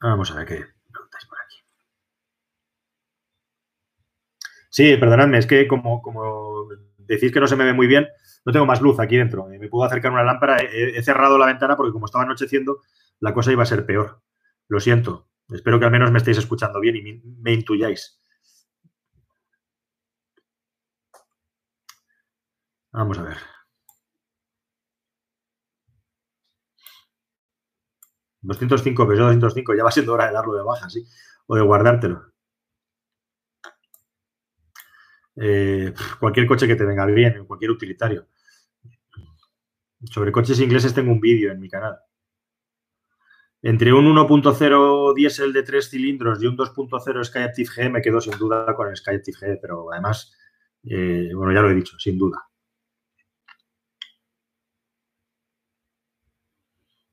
[0.00, 1.56] Vamos a ver qué preguntáis por aquí.
[4.70, 6.68] Sí, perdonadme, es que como, como
[6.98, 8.08] decís que no se me ve muy bien,
[8.44, 9.50] no tengo más luz aquí dentro.
[9.50, 10.58] Eh, me puedo acercar una lámpara.
[10.62, 12.82] He, cerrado la ventana porque como estaba anocheciendo,
[13.20, 14.22] la cosa iba a ser peor.
[14.68, 15.28] Lo siento.
[15.50, 18.20] Espero que al menos me estéis escuchando bien y me intuyáis.
[22.92, 23.57] Vamos a ver.
[28.48, 31.06] 205, pesos 205, ya va siendo hora de darlo de baja, ¿sí?
[31.46, 32.32] O de guardártelo.
[35.36, 38.26] Eh, cualquier coche que te venga bien, cualquier utilitario.
[40.04, 41.98] Sobre coches ingleses tengo un vídeo en mi canal.
[43.60, 48.38] Entre un 1.0 diésel de tres cilindros y un 2.0 Skyactiv G me quedo sin
[48.38, 50.32] duda con el Skyactiv G, pero además,
[50.84, 52.47] eh, bueno, ya lo he dicho, sin duda.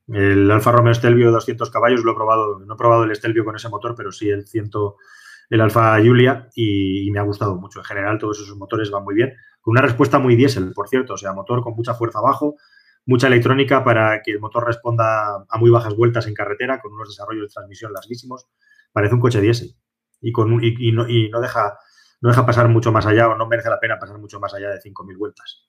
[0.08, 3.56] El Alfa Romeo Stelvio 200 caballos lo he probado, no he probado el Stelvio con
[3.56, 4.70] ese motor, pero sí el 100,
[5.50, 7.80] el Alfa Giulia y, me ha gustado mucho.
[7.80, 11.14] En general todos esos motores van muy bien, con una respuesta muy diésel, por cierto,
[11.14, 12.56] o sea, motor con mucha fuerza abajo,
[13.04, 17.08] mucha electrónica para que el motor responda a muy bajas vueltas en carretera, con unos
[17.08, 18.46] desarrollos de transmisión larguísimos.
[18.92, 19.76] Parece un coche diésel
[20.20, 21.04] y, con y no,
[21.40, 21.78] deja,
[22.20, 24.70] no deja pasar mucho más allá o no merece la pena pasar mucho más allá
[24.70, 25.68] de 5.000 vueltas.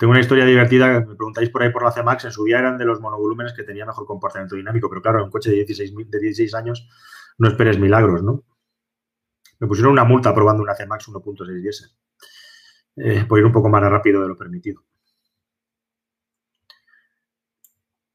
[0.00, 2.78] Tengo una historia divertida, me preguntáis por ahí por la C-Max, en su día eran
[2.78, 6.18] de los monovolúmenes que tenían mejor comportamiento dinámico, pero claro, un coche de 16, de
[6.18, 6.88] 16 años
[7.36, 8.42] no esperes milagros, ¿no?
[9.58, 11.90] Me pusieron una multa probando una C-Max 1.6 diésel,
[12.96, 14.82] eh, por ir un poco más rápido de lo permitido.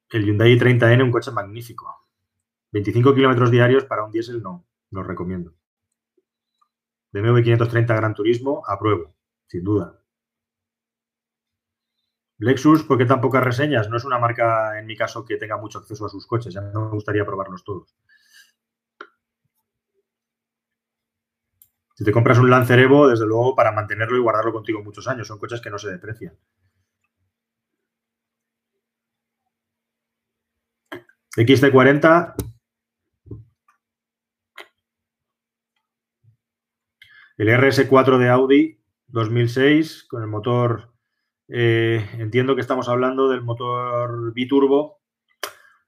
[0.09, 1.85] El Hyundai 30N, un coche magnífico.
[2.71, 5.53] 25 kilómetros diarios para un diésel, no, lo recomiendo.
[7.11, 9.13] BMW 530 Gran Turismo, apruebo,
[9.45, 10.01] sin duda.
[12.37, 13.89] Lexus, ¿por qué tan pocas reseñas?
[13.89, 16.53] No es una marca, en mi caso, que tenga mucho acceso a sus coches.
[16.53, 17.95] Ya me gustaría probarlos todos.
[21.95, 25.27] Si te compras un Lancer Evo, desde luego, para mantenerlo y guardarlo contigo muchos años.
[25.27, 26.37] Son coches que no se deprecian.
[31.37, 32.35] XT40.
[37.37, 40.94] El RS4 de Audi 2006 con el motor,
[41.47, 44.99] eh, entiendo que estamos hablando del motor biturbo,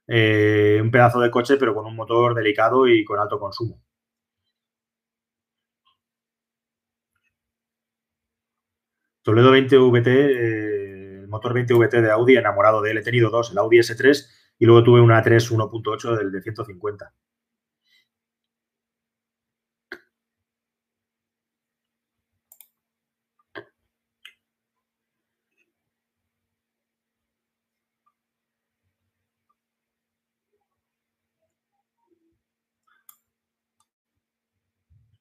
[0.07, 3.81] eh, un pedazo de coche pero con un motor delicado y con alto consumo.
[9.21, 12.97] Toledo 20 VT, eh, el motor 20 VT de Audi, enamorado de él.
[12.99, 14.25] He tenido dos, el Audi S3
[14.59, 17.13] y luego tuve una 3 1.8 del de 150.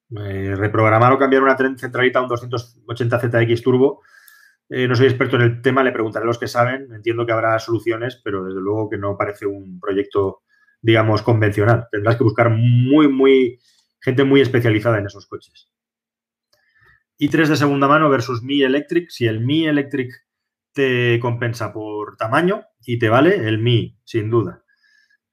[0.09, 4.01] Reprogramar o cambiar una centralita a un 280 ZX Turbo.
[4.69, 6.91] Eh, no soy experto en el tema, le preguntaré a los que saben.
[6.93, 10.43] Entiendo que habrá soluciones, pero desde luego que no parece un proyecto,
[10.81, 11.87] digamos, convencional.
[11.91, 13.59] Tendrás que buscar muy, muy,
[14.01, 15.71] gente muy especializada en esos coches.
[17.19, 19.09] i3 de segunda mano versus Mi Electric.
[19.09, 20.11] Si el Mi Electric
[20.73, 24.63] te compensa por tamaño y te vale, el Mi, sin duda.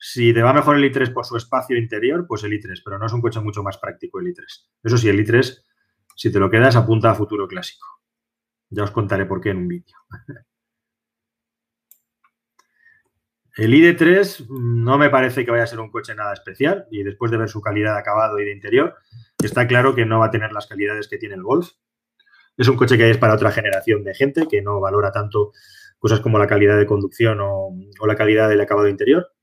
[0.07, 3.07] Si te va mejor el i3 por su espacio interior, pues el i3, pero no
[3.07, 4.45] es un coche mucho más práctico el i3.
[4.83, 5.63] Eso sí, el i3,
[6.15, 7.87] si te lo quedas, apunta a futuro clásico.
[8.69, 9.97] Ya os contaré por qué en un vídeo.
[13.57, 17.31] El ID3 no me parece que vaya a ser un coche nada especial y después
[17.31, 18.97] de ver su calidad de acabado y de interior,
[19.43, 21.71] está claro que no va a tener las calidades que tiene el Golf.
[22.57, 25.53] Es un coche que es para otra generación de gente que no valora tanto
[25.99, 29.34] cosas como la calidad de conducción o, o la calidad del acabado interior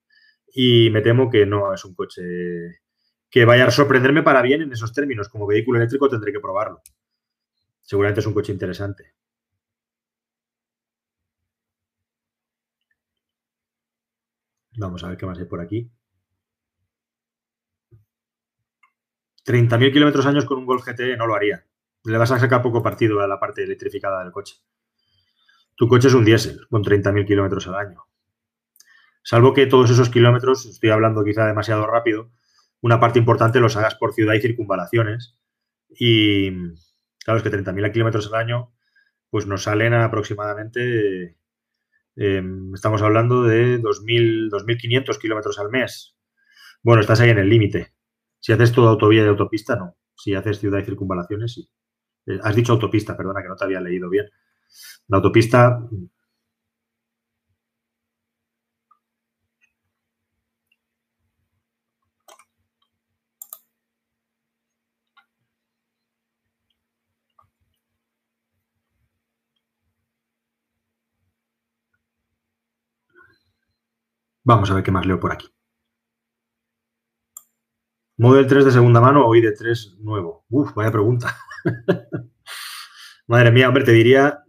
[0.54, 2.22] y me temo que no es un coche
[3.30, 5.30] que vaya a sorprenderme para bien en esos términos.
[5.30, 6.82] Como vehículo eléctrico tendré que probarlo.
[7.82, 9.16] Seguramente es un coche interesante.
[14.78, 15.90] Vamos a ver qué más hay por aquí.
[19.46, 21.66] 30.000 kilómetros años con un Golf GT no lo haría.
[22.04, 24.56] Le vas a sacar poco partido a la parte electrificada del coche.
[25.76, 28.11] Tu coche es un diésel con 30.000 kilómetros al año.
[29.24, 32.32] Salvo que todos esos kilómetros, estoy hablando quizá demasiado rápido,
[32.82, 35.38] una parte importante los hagas por ciudad y circunvalaciones.
[35.90, 36.52] Y
[37.24, 38.74] claro, es que 30.000 kilómetros al año,
[39.30, 41.38] pues nos salen aproximadamente,
[42.16, 46.16] em, estamos hablando de 2.000, 2.500 kilómetros al mes.
[46.84, 47.94] Bueno, estás ahí en el límite.
[48.40, 49.98] Si haces toda autovía y autopista, no.
[50.16, 51.70] Si haces ciudad y circunvalaciones, sí.
[52.26, 54.26] Eh, has dicho autopista, perdona que no te había leído bien.
[55.08, 55.80] La autopista
[74.44, 75.48] Vamos a ver qué más leo por aquí.
[78.18, 80.46] Model 3 de segunda mano o ID3 nuevo.
[80.50, 81.36] Uf, vaya pregunta.
[83.28, 84.44] Madre mía, hombre, te diría,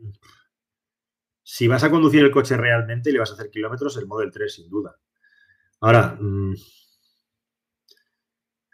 [1.42, 4.30] si vas a conducir el coche realmente y le vas a hacer kilómetros, el Model
[4.30, 4.96] 3, sin duda.
[5.80, 6.54] Ahora, mm,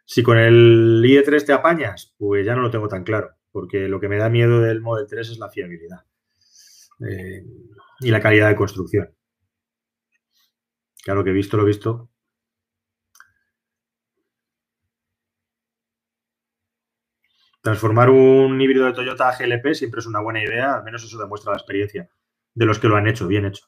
[0.04, 4.00] si con el ID3 te apañas, pues ya no lo tengo tan claro, porque lo
[4.00, 6.04] que me da miedo del Model 3 es la fiabilidad
[7.08, 7.44] eh,
[8.00, 9.17] y la calidad de construcción.
[11.08, 12.10] Claro que he visto, lo he visto.
[17.62, 21.18] Transformar un híbrido de Toyota a GLP siempre es una buena idea, al menos eso
[21.18, 22.10] demuestra la experiencia
[22.54, 23.64] de los que lo han hecho, bien hecho.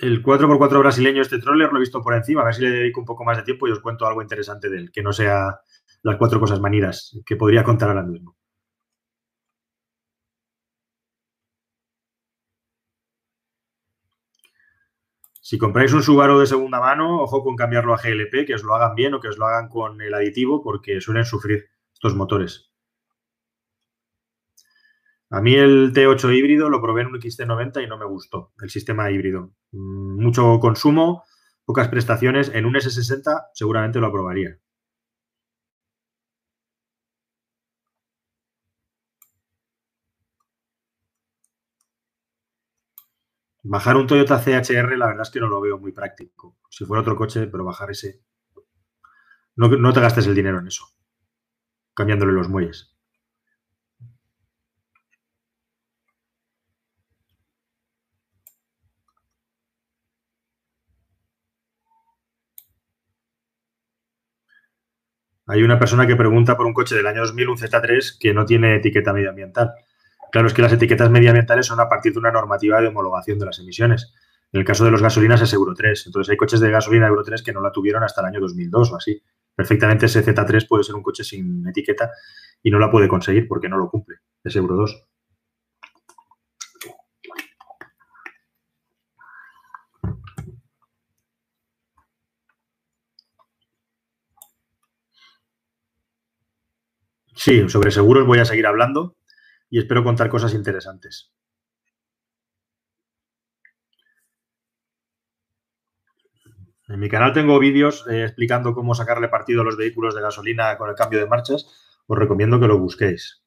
[0.00, 2.98] El 4x4 brasileño, este troller, lo he visto por encima, a ver si le dedico
[2.98, 5.60] un poco más de tiempo y os cuento algo interesante de él, que no sea
[6.02, 8.39] las cuatro cosas manidas que podría contar ahora mismo.
[15.50, 18.76] Si compráis un Subaru de segunda mano, ojo con cambiarlo a GLP, que os lo
[18.76, 22.70] hagan bien o que os lo hagan con el aditivo, porque suelen sufrir estos motores.
[25.28, 28.70] A mí el T8 híbrido lo probé en un XT90 y no me gustó el
[28.70, 29.50] sistema híbrido.
[29.72, 31.24] Mm, mucho consumo,
[31.64, 32.52] pocas prestaciones.
[32.54, 34.56] En un S60 seguramente lo aprobaría.
[43.62, 46.58] Bajar un Toyota CHR, la verdad es que no lo veo muy práctico.
[46.68, 48.20] Si fuera otro coche, pero bajar ese.
[49.54, 50.86] No, te gastes el dinero en eso,
[51.94, 52.96] cambiándole los muelles.
[65.46, 68.46] Hay una persona que pregunta por un coche del año 2000, un Z3, que no
[68.46, 69.74] tiene etiqueta medioambiental.
[70.32, 73.46] Claro, es que las etiquetas medioambientales son a partir de una normativa de homologación de
[73.46, 74.12] las emisiones.
[74.52, 76.06] En el caso de los gasolinas es Euro 3.
[76.06, 78.92] Entonces hay coches de gasolina Euro 3 que no la tuvieron hasta el año 2002
[78.92, 79.22] o así.
[79.54, 82.10] Perfectamente ese Z3 puede ser un coche sin etiqueta
[82.62, 84.18] y no la puede conseguir porque no lo cumple.
[84.44, 85.04] Es Euro 2.
[97.34, 99.16] Sí, sobre seguros voy a seguir hablando
[99.70, 101.32] y espero contar cosas interesantes.
[106.88, 110.76] En mi canal tengo vídeos eh, explicando cómo sacarle partido a los vehículos de gasolina
[110.76, 111.66] con el cambio de marchas.
[112.08, 113.42] Os recomiendo que lo busquéis.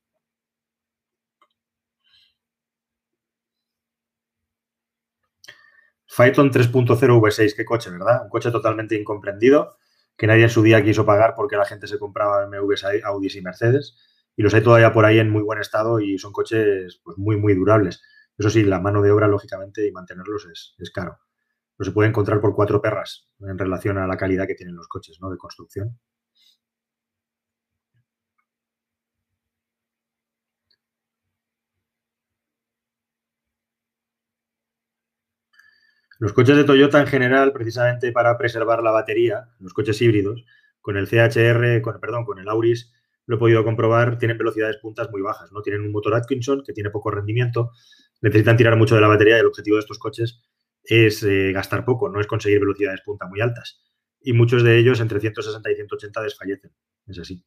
[6.07, 8.23] Phaeton 3.0 V6, qué coche, ¿verdad?
[8.23, 9.75] Un coche totalmente incomprendido
[10.15, 13.41] que nadie en su día quiso pagar porque la gente se compraba MWs, Audis y
[13.41, 13.97] Mercedes.
[14.35, 17.37] Y los hay todavía por ahí en muy buen estado y son coches pues, muy,
[17.37, 18.01] muy durables.
[18.37, 21.19] Eso sí, la mano de obra, lógicamente, y mantenerlos es, es caro.
[21.77, 24.87] Pero se puede encontrar por cuatro perras en relación a la calidad que tienen los
[24.87, 25.29] coches ¿no?
[25.29, 25.99] de construcción.
[36.19, 40.45] Los coches de Toyota en general, precisamente para preservar la batería, los coches híbridos,
[40.79, 42.93] con el CHR, con, perdón, con el Auris,
[43.25, 45.61] lo he podido comprobar, tienen velocidades puntas muy bajas, ¿no?
[45.61, 47.71] Tienen un motor Atkinson que tiene poco rendimiento,
[48.21, 50.41] necesitan tirar mucho de la batería y el objetivo de estos coches
[50.83, 53.81] es eh, gastar poco, no es conseguir velocidades punta muy altas.
[54.21, 56.71] Y muchos de ellos entre 160 y 180 desfallecen.
[57.07, 57.43] Es así.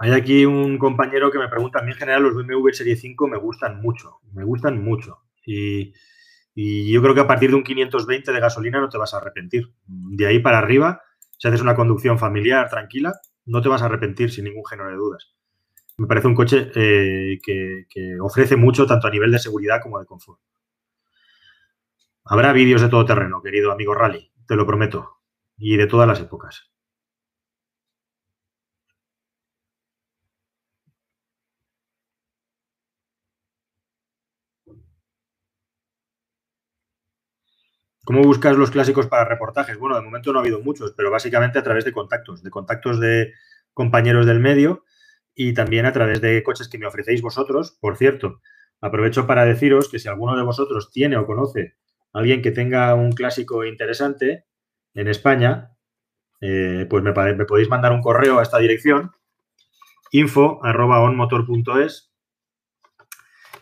[0.00, 3.26] Hay aquí un compañero que me pregunta, a mí en general los BMW Serie 5
[3.26, 5.24] me gustan mucho, me gustan mucho.
[5.44, 5.92] Y,
[6.54, 9.72] yo creo que a partir de un 520 de gasolina no te vas a arrepentir.
[9.86, 11.02] De ahí para arriba,
[11.36, 14.96] si haces una conducción familiar, tranquila, no te vas a arrepentir sin ningún género de
[14.96, 15.34] dudas.
[15.98, 19.98] Me parece un coche eh, que, que ofrece mucho tanto a nivel de seguridad como
[19.98, 20.40] de confort.
[22.24, 25.18] Habrá vídeos de todo terreno, querido amigo Rally, te lo prometo,
[25.56, 26.70] y de todas las épocas.
[38.08, 39.76] ¿Cómo buscas los clásicos para reportajes?
[39.76, 42.98] Bueno, de momento no ha habido muchos, pero básicamente a través de contactos, de contactos
[43.00, 43.34] de
[43.74, 44.82] compañeros del medio
[45.34, 47.76] y también a través de coches que me ofrecéis vosotros.
[47.78, 48.40] Por cierto,
[48.80, 51.74] aprovecho para deciros que si alguno de vosotros tiene o conoce
[52.14, 54.46] a alguien que tenga un clásico interesante
[54.94, 55.76] en España,
[56.40, 59.12] eh, pues me, me, podéis mandar un correo a esta dirección,
[60.12, 62.07] info.onmotor.es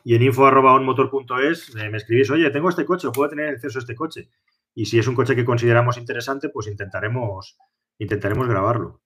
[0.06, 3.96] y en info.onmotor.es eh, me escribís, oye, tengo este coche, ¿puedo tener acceso a este
[3.96, 4.30] coche?
[4.72, 7.58] Y si es un coche que consideramos interesante, pues intentaremos,
[7.98, 9.00] intentaremos grabarlo.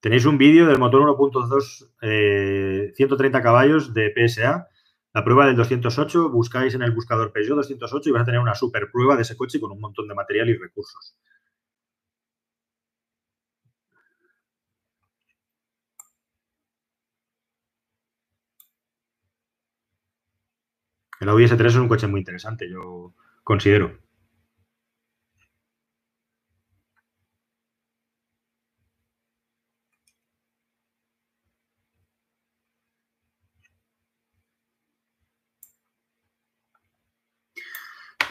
[0.00, 4.66] Tenéis un vídeo del motor 1.2 130 caballos de PSA,
[5.12, 8.54] la prueba del 208, buscáis en el buscador Peugeot 208 y vais a tener una
[8.54, 11.18] super prueba de ese coche con un montón de material y recursos.
[21.22, 23.14] El Audi S3 es un coche muy interesante, yo
[23.44, 23.98] considero.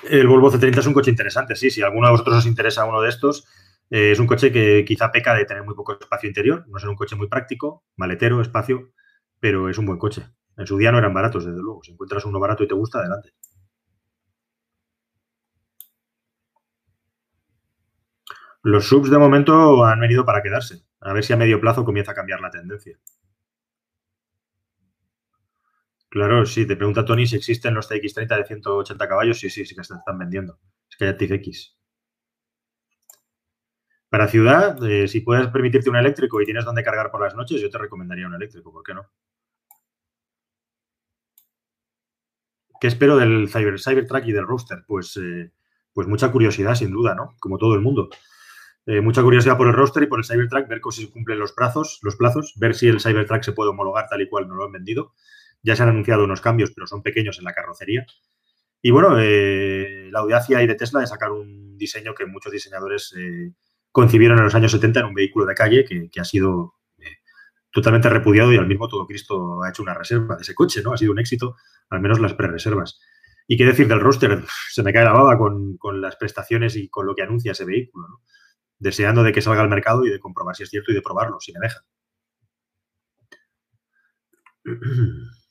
[0.04, 1.72] El Volvo C30 es un coche interesante, sí.
[1.72, 3.48] Si alguno de vosotros os interesa uno de estos,
[3.90, 6.66] eh, es un coche que quizá peca de tener muy poco espacio interior.
[6.68, 8.92] No es un coche muy práctico, maletero, espacio,
[9.40, 10.24] pero es un buen coche.
[10.58, 11.84] En su día no eran baratos, desde luego.
[11.84, 13.34] Si encuentras uno barato y te gusta, adelante.
[18.64, 20.84] Los subs de momento han venido para quedarse.
[21.00, 22.98] A ver si a medio plazo comienza a cambiar la tendencia.
[26.10, 29.40] Claro, sí, te pregunta Tony si existen los TX30 de 180 caballos.
[29.40, 30.60] Sí, sí, sí que se están vendiendo.
[30.88, 31.76] Es que hay TX.
[34.10, 37.60] Para ciudad, eh, si puedes permitirte un eléctrico y tienes donde cargar por las noches,
[37.60, 39.10] yo te recomendaría un eléctrico, ¿por qué no?
[42.82, 44.80] ¿Qué espero del Cyber, Cybertruck y del Roadster?
[44.88, 45.52] Pues, eh,
[45.94, 47.36] pues mucha curiosidad, sin duda, ¿no?
[47.40, 48.10] Como todo el mundo.
[48.88, 51.52] Eh, mucha curiosidad por el Roadster y por el Cybertruck, ver si se cumplen los
[51.52, 54.66] plazos, los plazos, ver si el Cybertruck se puede homologar tal y cual no lo
[54.66, 55.14] han vendido.
[55.62, 58.04] Ya se han anunciado unos cambios, pero son pequeños en la carrocería.
[58.82, 63.14] Y bueno, eh, la audacia y de Tesla de sacar un diseño que muchos diseñadores
[63.92, 66.74] concibieron en los años 70 en un vehículo de calle que, ha sido
[67.72, 70.94] totalmente repudiado y al mismo todo Cristo ha hecho una reserva de ese coche, ¿no?
[70.94, 71.56] Ha sido un éxito,
[71.90, 73.00] al menos las pre-reservas.
[73.48, 74.44] ¿Y qué decir del roster?
[74.70, 78.08] Se me cae la baba con, las prestaciones y con lo que anuncia ese vehículo,
[78.08, 78.22] ¿no?
[78.80, 81.40] Deseando de que salga al mercado y de comprobar si es cierto y de probarlo,
[81.40, 81.82] si me deja.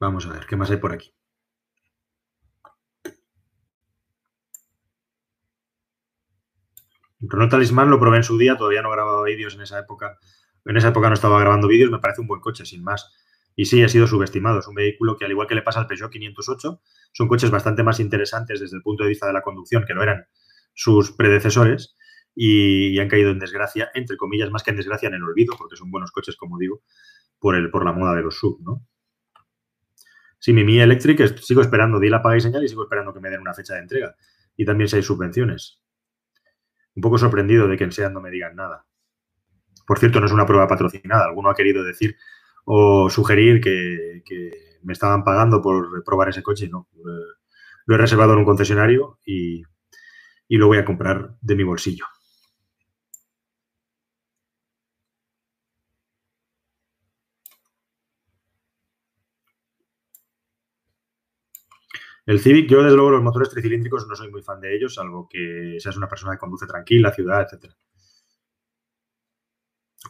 [0.00, 1.12] Vamos a ver, ¿qué más hay por aquí?
[7.20, 10.18] Renault Talisman lo probé en su día, todavía no grababa vídeos en esa época.
[10.64, 13.12] En esa época no estaba grabando vídeos, me parece un buen coche, sin más.
[13.56, 14.60] Y sí, ha sido subestimado.
[14.60, 16.80] Es un vehículo que, al igual que le pasa al Peugeot 508,
[17.12, 20.02] son coches bastante más interesantes desde el punto de vista de la conducción que lo
[20.02, 20.26] eran
[20.74, 21.96] sus predecesores
[22.36, 25.74] y, han caído en desgracia, entre comillas, más que en desgracia, en el olvido, porque
[25.74, 26.82] son buenos coches, como digo,
[27.40, 28.86] por, el, por la moda de los sub, ¿no?
[30.38, 33.18] Sí, mi Mi Electric sigo esperando, di la paga y señal y sigo esperando que
[33.18, 34.14] me den una fecha de entrega.
[34.56, 35.80] Y también si hay subvenciones.
[36.98, 38.84] Un poco sorprendido de que en SEAT no me digan nada.
[39.86, 41.26] Por cierto, no es una prueba patrocinada.
[41.26, 42.16] Alguno ha querido decir
[42.64, 44.24] o sugerir que,
[44.82, 46.68] me estaban pagando por probar ese coche.
[46.68, 46.88] No,
[47.86, 49.62] lo he reservado en un concesionario y
[50.48, 52.04] lo voy a comprar de mi bolsillo.
[62.28, 65.26] El Civic, yo desde luego los motores tricilíndricos no soy muy fan de ellos, salvo
[65.30, 67.72] que seas una persona que conduce tranquila, ciudad, etc.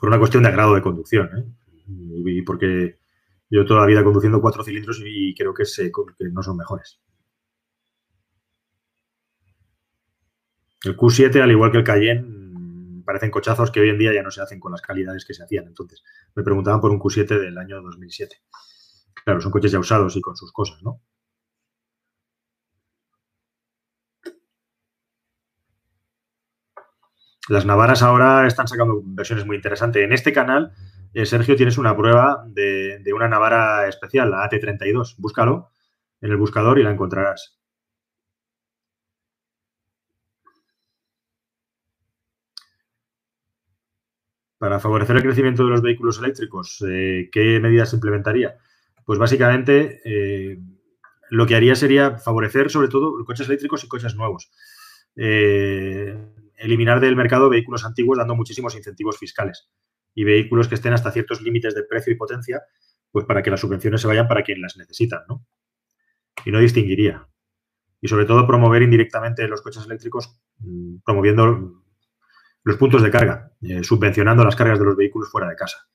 [0.01, 1.45] Por una cuestión de grado de conducción, ¿eh?
[1.87, 2.99] Y porque
[3.49, 5.63] yo toda la vida conduciendo cuatro cilindros y creo que,
[6.33, 7.01] no son mejores.
[10.83, 14.33] El Q7, al igual que el Cayenne, parecen cochazos que hoy en día ya no
[14.33, 15.69] se hacen con las calidades que se hacían.
[15.69, 16.03] Entonces,
[16.35, 18.43] me preguntaban por un Q7 del año 2007.
[19.25, 21.01] Claro, son coches ya usados y con sus cosas, ¿no?
[27.49, 30.05] Las Navaras ahora están sacando versiones muy interesantes.
[30.05, 30.73] En este canal,
[31.15, 35.17] eh, Sergio, tienes una prueba de, una Navara especial, la AT32.
[35.17, 35.71] Búscalo
[36.21, 37.59] en el buscador y la encontrarás.
[44.59, 48.59] Para favorecer el crecimiento de los vehículos eléctricos, eh, ¿qué medidas implementaría?
[49.07, 50.59] Pues básicamente eh,
[51.31, 54.51] lo que haría sería favorecer sobre todo coches eléctricos y coches nuevos
[56.59, 59.71] eliminar del mercado vehículos antiguos dando muchísimos incentivos fiscales
[60.15, 62.63] y vehículos que estén hasta ciertos límites de precio y potencia,
[63.11, 65.47] pues para que las subvenciones se vayan para quien las necesitan, ¿no?
[66.45, 67.29] Y no distinguiría.
[68.01, 71.83] Y sobre todo promover indirectamente los coches eléctricos, mm, promoviendo
[72.65, 75.89] los puntos de carga, eh, subvencionando las cargas de los vehículos fuera de casa.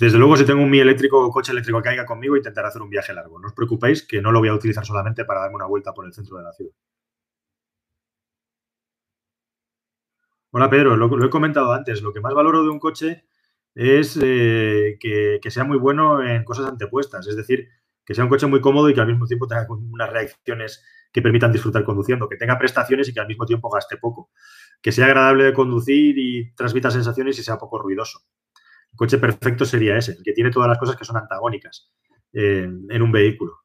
[0.00, 2.88] Desde luego, si tengo un Mi eléctrico coche eléctrico que caiga conmigo, intentaré hacer un
[2.88, 3.38] viaje largo.
[3.38, 6.06] No os preocupéis que no lo voy a utilizar solamente para darme una vuelta por
[6.06, 6.72] el centro de la ciudad.
[10.52, 12.00] Hola Pedro, lo, he comentado antes.
[12.00, 13.26] Lo que más valoro de un coche
[13.74, 17.26] es eh, que, sea muy bueno en cosas antepuestas.
[17.26, 17.68] Es decir,
[18.04, 20.82] que sea un coche muy cómodo y que al mismo tiempo tenga unas reacciones
[21.12, 24.30] que permitan disfrutar conduciendo, que tenga prestaciones y que al mismo tiempo gaste poco,
[24.80, 28.20] que sea agradable de conducir y transmita sensaciones y sea poco ruidoso.
[29.00, 31.90] Coche perfecto sería ese, el que tiene todas las cosas que son antagónicas
[32.34, 33.60] eh, en un vehículo.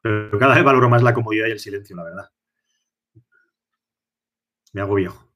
[0.00, 2.30] Pero cada vez valoro más la comodidad y el silencio, la verdad.
[4.72, 5.30] Me hago viejo.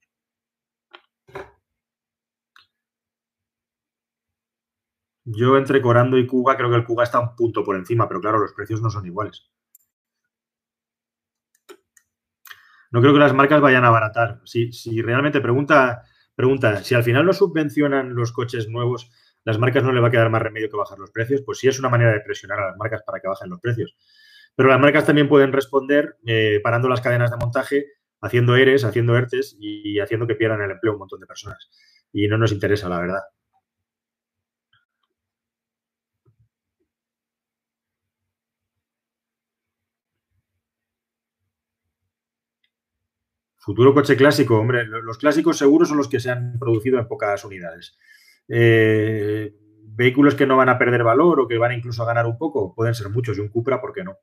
[5.26, 8.22] Yo entre Corando y Cuba creo que el Cuba está un punto por encima, pero
[8.22, 9.46] claro, los precios no son iguales.
[12.90, 14.40] No creo que las marcas vayan a abaratar.
[14.46, 16.02] Si, si realmente pregunta
[16.39, 19.11] Pregunta, si al final no subvencionan los coches nuevos,
[19.43, 21.43] ¿las marcas no le va a quedar más remedio que bajar los precios?
[21.45, 23.97] Pues sí es una manera de presionar a las marcas para que bajen los precios.
[24.55, 27.86] Pero las marcas también pueden responder eh, parando las cadenas de montaje,
[28.20, 31.70] haciendo ERES, haciendo ERTES y haciendo que pierdan el empleo un montón de personas.
[32.12, 33.22] Y no nos interesa, la verdad.
[43.68, 47.44] Futuro coche clásico, hombre, los clásicos seguros son los que se han producido en pocas
[47.44, 47.98] unidades.
[48.48, 49.52] Eh,
[49.84, 52.74] vehículos que no van a perder valor o que van incluso a ganar un poco,
[52.74, 54.16] pueden ser muchos y un Cupra, ¿por qué no?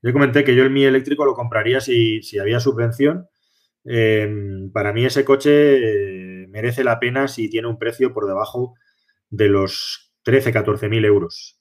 [0.00, 3.28] Yo comenté que yo el Mi eléctrico lo compraría si, había subvención.
[3.84, 8.76] Em, para mí ese coche eh, merece la pena si tiene un precio por debajo
[9.28, 11.57] de los 13, 14 mil euros.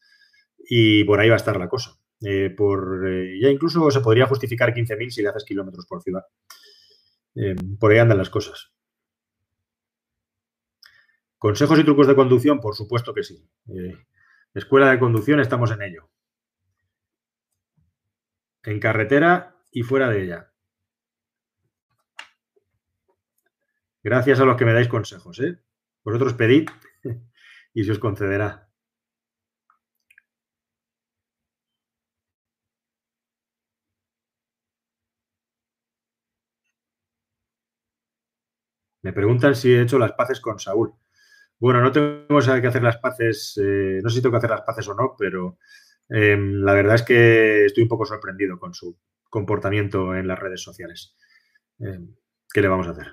[0.69, 1.97] Y por ahí va a estar la cosa.
[2.21, 6.23] Eh, por, eh, ya incluso se podría justificar 15.000 si le haces kilómetros por ciudad.
[7.35, 8.73] Eh, por ahí andan las cosas.
[11.37, 12.59] ¿Consejos y trucos de conducción?
[12.59, 13.47] Por supuesto que sí.
[14.53, 16.09] escuela de conducción, estamos en ello.
[18.63, 20.51] En carretera y fuera de ella.
[24.03, 25.39] Gracias a los que me dais consejos.
[26.03, 26.69] Vosotros pedid
[27.73, 28.66] y se os concederá.
[39.07, 40.93] Me preguntan si he hecho las paces con Saúl.
[41.59, 44.63] Bueno, no tengo que hacer las paces, eh, no sé si tengo que hacer las
[44.63, 45.59] paces o no, pero
[46.09, 48.97] em, la verdad es que estoy un poco sorprendido con su
[49.29, 51.15] comportamiento en las redes sociales.
[51.79, 52.15] Em,
[52.53, 53.07] ¿Qué le vamos a hacer?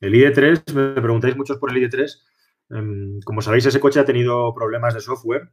[0.00, 2.26] El ID3, me preguntáis muchos por el ID3.
[2.70, 5.52] Em, como sabéis, ese coche ha tenido problemas de software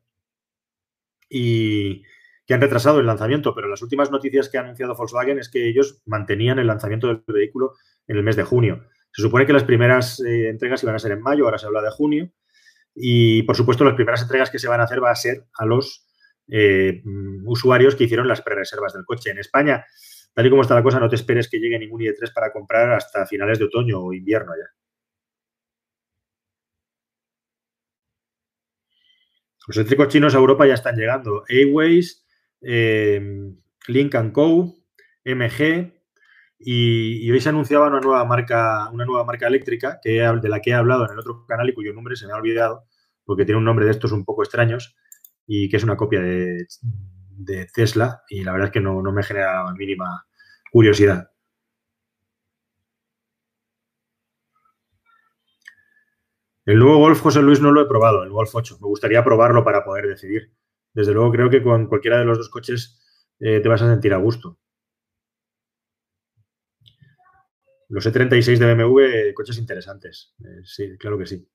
[1.30, 2.04] y,
[2.52, 5.70] que han retrasado el lanzamiento, pero las últimas noticias que ha anunciado Volkswagen es que
[5.70, 7.76] ellos mantenían el lanzamiento del vehículo
[8.08, 8.84] en el mes de junio.
[9.14, 11.82] Se supone que las primeras eh, entregas iban a ser en mayo, ahora se habla
[11.82, 12.30] de junio,
[12.94, 15.66] y por supuesto las primeras entregas que se van a hacer va a ser a
[15.66, 16.06] los
[16.50, 17.02] eh,
[17.46, 19.32] usuarios que hicieron las pre-reservas del coche.
[19.32, 19.86] En España,
[20.34, 22.92] tal y como está la cosa, no te esperes que llegue ningún ID3 para comprar
[22.92, 24.76] hasta finales de otoño o invierno ya.
[29.68, 31.46] Los eléctricos chinos a Europa ya están llegando.
[31.50, 32.26] A-Ways
[32.62, 33.22] eh,
[33.88, 34.76] Link Co,
[35.26, 36.02] MG,
[36.64, 40.72] y, hoy se anunciaba una nueva marca, una nueva marca eléctrica que, de la que
[40.72, 42.86] he hablado en el otro canal y cuyo nombre se me ha olvidado,
[43.26, 44.96] porque tiene un nombre de estos un poco extraños
[45.48, 46.68] y que es una copia de,
[47.74, 50.26] Tesla y la verdad es que no, me genera la mínima
[50.72, 51.32] curiosidad.
[56.66, 58.78] El nuevo Golf José Luis no lo he probado, el Golf 8.
[58.80, 60.54] Me gustaría probarlo para poder decidir
[60.94, 63.00] desde luego creo que con cualquiera de los dos coches
[63.40, 64.60] eh, te vas a sentir a gusto.
[67.90, 70.34] Los E36 de BMW, coches interesantes.
[70.40, 71.46] Eh, sí, claro que sí.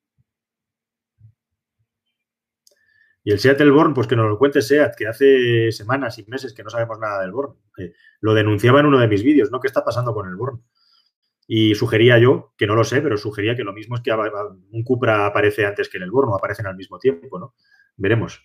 [3.27, 6.55] Y el Seat Born, pues que nos lo cuente Seat, que hace semanas y meses
[6.55, 7.57] que no sabemos nada del Born.
[7.79, 9.59] Eh, lo denunciaba en uno de mis vídeos, ¿no?
[9.59, 10.63] ¿Qué está pasando con el Born?
[11.49, 14.85] Y sugería yo, que no lo sé, pero sugería que lo mismo es que un
[14.85, 17.55] Cupra aparece antes que el Born, o aparecen al mismo tiempo, ¿no?
[17.97, 18.45] Veremos.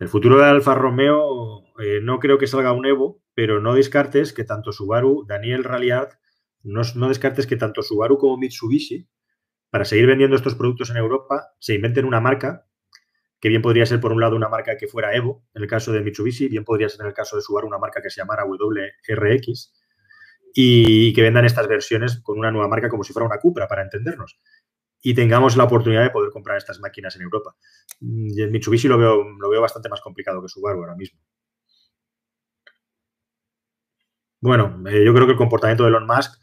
[0.00, 4.32] El futuro de Alfa Romeo eh, no creo que salga un Evo, pero no descartes
[4.32, 6.12] que tanto Subaru, Daniel Raliard,
[6.62, 9.06] no, no, descartes que tanto Subaru como Mitsubishi,
[9.68, 12.66] para seguir vendiendo estos productos en Europa, se inventen una marca,
[13.40, 15.92] que bien podría ser por un lado una marca que fuera Evo, en el caso
[15.92, 18.46] de Mitsubishi, bien podría ser en el caso de Subaru una marca que se llamara
[18.46, 19.74] WRX,
[20.54, 23.82] y que vendan estas versiones con una nueva marca como si fuera una Cupra, para
[23.82, 24.38] entendernos
[25.02, 27.54] y tengamos la oportunidad de poder comprar estas máquinas en Europa.
[28.00, 31.20] Mm, y en Mitsubishi lo veo, lo veo bastante más complicado que Subaru ahora mismo.
[34.40, 36.40] Bueno, eh, yo creo que el comportamiento de Elon Musk,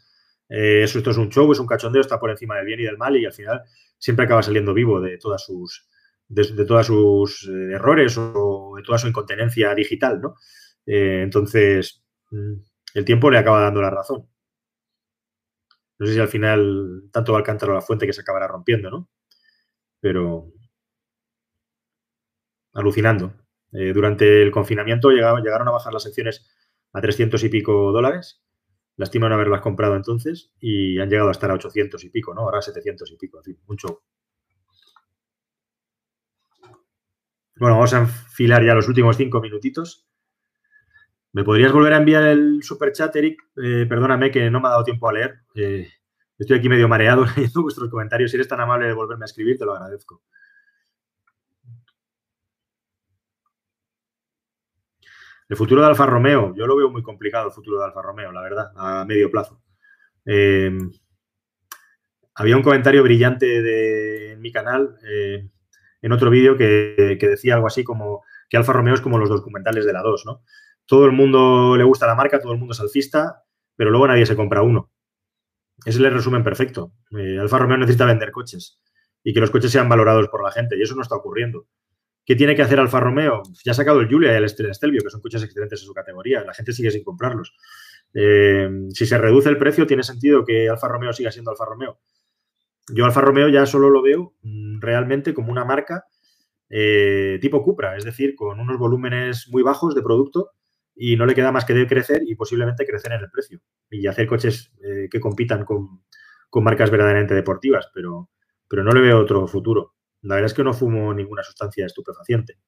[0.48, 2.96] eh, esto es un show, es un cachondeo, está por encima del bien y del
[2.96, 3.62] mal y al final
[3.98, 5.88] siempre acaba saliendo vivo de todas sus,
[6.28, 10.36] de, todas sus eh, errores o de toda su incontinencia digital, ¿no?
[10.86, 12.54] entonces, mm,
[12.94, 14.26] el tiempo le acaba dando la razón.
[15.98, 18.46] No sé si al final tanto va el cántaro a la fuente que se acabará
[18.46, 19.08] rompiendo, ¿no?
[20.00, 20.52] Pero
[22.72, 23.34] alucinando.
[23.72, 26.46] Eh, durante el confinamiento llegaron, a bajar las acciones
[26.92, 28.42] a 300 y pico dólares.
[28.96, 32.42] Lástima no haberlas comprado entonces y han llegado a estar a 800 y pico, ¿no?
[32.42, 34.02] Ahora a 700 y pico, en fin, mucho.
[37.56, 40.07] Bueno, vamos a enfilar ya los últimos cinco minutitos.
[41.32, 43.42] ¿Me podrías volver a enviar el super chat, Eric?
[43.62, 45.40] Eh, perdóname que no me ha dado tiempo a leer.
[45.54, 45.88] Eh,
[46.38, 48.30] estoy aquí medio mareado leyendo vuestros comentarios.
[48.30, 50.22] Si eres tan amable de volverme a escribir, te lo agradezco.
[55.48, 58.32] El futuro de Alfa Romeo, yo lo veo muy complicado el futuro de Alfa Romeo,
[58.32, 59.62] la verdad, a medio plazo.
[60.26, 60.70] Eh,
[62.34, 67.66] había un comentario brillante de, en mi canal, en otro vídeo, que, que, decía algo
[67.66, 70.42] así como que Alfa Romeo es como los documentales de la 2, ¿no?
[70.88, 73.44] Todo el mundo le gusta la marca, todo el mundo es alfista,
[73.76, 74.90] pero luego nadie se compra uno.
[75.84, 76.92] Ese es el resumen perfecto.
[77.16, 78.80] Eh, Alfa Romeo necesita vender coches
[79.22, 81.66] y que los coches sean valorados por la gente y eso no está ocurriendo.
[82.24, 83.42] ¿Qué tiene que hacer Alfa Romeo?
[83.64, 86.42] Ya ha sacado el Giulia y el Stelvio, que son coches excelentes en su categoría.
[86.42, 87.54] La gente sigue sin comprarlos.
[88.14, 92.00] Eh, si se reduce el precio, ¿tiene sentido que Alfa Romeo siga siendo Alfa Romeo?
[92.94, 96.06] Yo Alfa Romeo ya solo lo veo mm, realmente como una marca
[96.70, 100.52] eh, tipo Cupra, es decir, con unos volúmenes muy bajos de producto
[100.98, 104.26] y no le queda más que crecer y posiblemente crecer en el precio y hacer
[104.26, 106.02] coches eh, que compitan con,
[106.60, 108.30] marcas verdaderamente deportivas, pero,
[108.68, 109.94] pero no le veo otro futuro.
[110.22, 112.58] La verdad es que no fumo ninguna sustancia estupefaciente.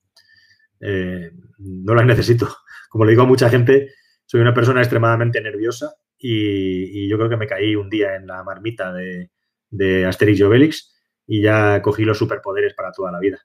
[0.80, 2.48] Eh, no las necesito.
[2.88, 3.92] Como le digo a mucha gente,
[4.24, 8.44] soy una persona extremadamente nerviosa y, yo creo que me caí un día en la
[8.44, 9.32] marmita de,
[9.70, 10.94] de Asterix y Obelix
[11.26, 13.44] y ya cogí los superpoderes para toda la vida.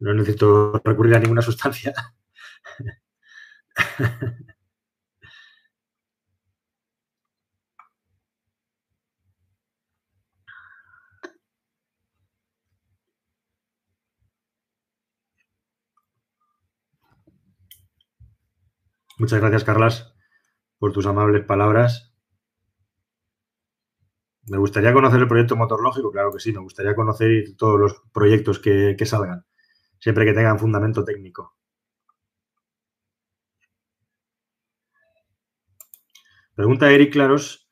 [0.00, 1.94] No necesito recurrir a ninguna sustancia.
[19.18, 20.14] Muchas gracias, Carlas,
[20.78, 22.14] por tus amables palabras.
[24.48, 28.02] Me gustaría conocer el proyecto Motor Lógico, claro que sí, me gustaría conocer todos los
[28.12, 29.44] proyectos que, que salgan,
[30.00, 31.56] siempre que tengan fundamento técnico.
[36.58, 37.70] Pregunta Eric Claros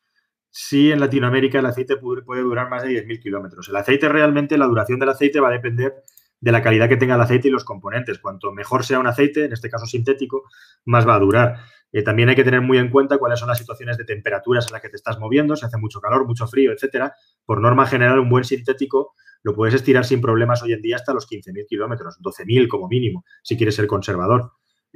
[0.48, 3.68] si en Latinoamérica el aceite puede durar más de 10.000 kilómetros.
[3.68, 6.04] El aceite realmente, la duración del aceite va a depender
[6.38, 8.20] de la calidad que tenga el aceite y los componentes.
[8.20, 10.44] Cuanto mejor sea un aceite, en este caso sintético,
[10.84, 11.56] más va a durar.
[11.90, 14.74] Eh, también hay que tener muy en cuenta cuáles son las situaciones de temperaturas en
[14.74, 17.12] las que te estás moviendo, si hace mucho calor, mucho frío, etcétera.
[17.44, 21.12] Por norma general, un buen sintético lo puedes estirar sin problemas hoy en día hasta
[21.12, 24.52] los 15.000 kilómetros, 12.000 como mínimo, si quieres ser conservador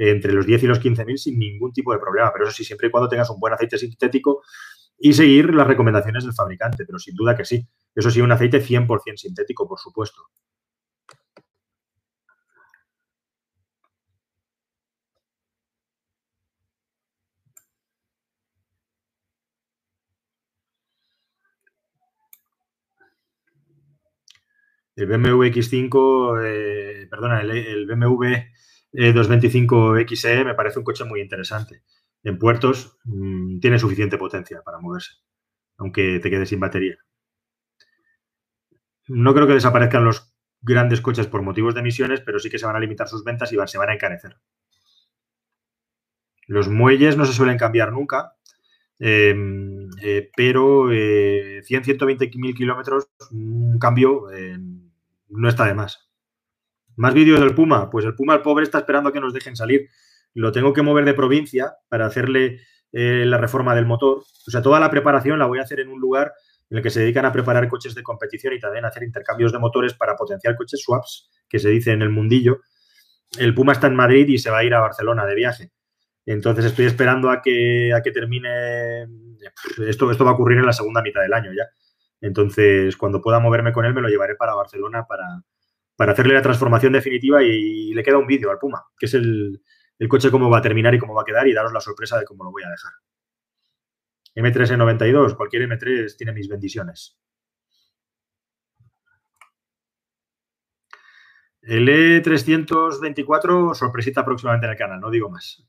[0.08, 2.32] entre los 10 y los 15.000 sin ningún tipo de problema.
[2.32, 4.42] Pero eso sí, siempre y cuando tengas un buen aceite sintético
[4.98, 7.66] y seguir las recomendaciones del fabricante, pero sin duda que sí.
[7.94, 10.22] Eso sí, un aceite 100% sintético, por supuesto.
[24.96, 29.12] El BMW X5, eh, perdona, el BMW 225 eh,
[30.06, 31.82] XE me parece un coche muy interesante.
[32.22, 35.14] En puertos mm, tiene suficiente potencia para moverse,
[35.78, 36.98] aunque te quedes sin batería.
[39.08, 42.66] No creo que desaparezcan los grandes coches por motivos de emisiones, pero sí que se
[42.66, 44.36] van a limitar sus ventas y se van a encarecer.
[46.46, 48.34] Los muelles no se suelen cambiar nunca,
[48.98, 54.58] em, eh, pero 100, 120 mil kilómetros, un cambio eh,
[55.28, 56.09] no está de más.
[57.00, 57.88] Más vídeos del Puma.
[57.88, 59.88] Pues el Puma, el pobre, está esperando a que nos dejen salir.
[60.34, 62.60] Lo tengo que mover de provincia para hacerle
[62.92, 64.18] eh, la reforma del motor.
[64.18, 66.34] O sea, toda la preparación la voy a hacer en un lugar
[66.68, 69.50] en el que se dedican a preparar coches de competición y también a hacer intercambios
[69.50, 72.60] de motores para potenciar coches swaps, que se dice en el mundillo.
[73.38, 75.72] El Puma está en Madrid y se va a ir a Barcelona de viaje.
[76.26, 79.06] Entonces estoy esperando a que, a que termine.
[79.86, 81.64] Esto, esto va a ocurrir en la segunda mitad del año ya.
[82.20, 85.42] Entonces, cuando pueda moverme con él, me lo llevaré para Barcelona para,
[86.00, 89.60] para hacerle la transformación definitiva y, le queda un vídeo al Puma, que es el,
[90.08, 92.24] coche cómo va a terminar y cómo va a quedar y daros la sorpresa de
[92.24, 92.92] cómo lo voy a dejar.
[94.34, 97.20] M3 en 92, cualquier M3 tiene mis bendiciones.
[101.60, 105.66] El E324, sorpresita próximamente en el canal, no digo más.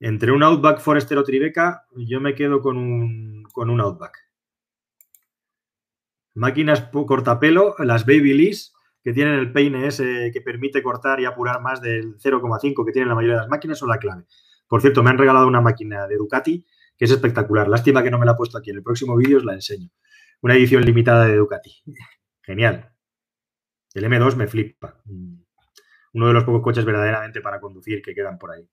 [0.00, 4.16] Entre un Outback Forester o Tribeca, yo me quedo con un, con un Outback.
[6.34, 11.80] Máquinas cortapelo, las Babyliss, que tienen el peine ese que permite cortar y apurar más
[11.80, 14.24] del 0,5 que tienen la mayoría de las máquinas, son la clave.
[14.68, 16.64] Por cierto, me han regalado una máquina de Ducati
[16.98, 17.68] que es espectacular.
[17.68, 18.70] Lástima que no me la he puesto aquí.
[18.70, 19.88] En el próximo vídeo os la enseño.
[20.42, 21.70] Una edición limitada de Ducati.
[22.42, 22.92] Genial.
[23.94, 25.00] El M2 me flipa.
[26.12, 28.68] Uno de los pocos coches verdaderamente para conducir que quedan por ahí.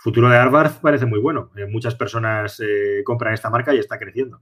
[0.00, 1.50] Futuro de Harvard parece muy bueno.
[1.56, 4.40] Eh, muchas personas eh, compran esta marca y está creciendo.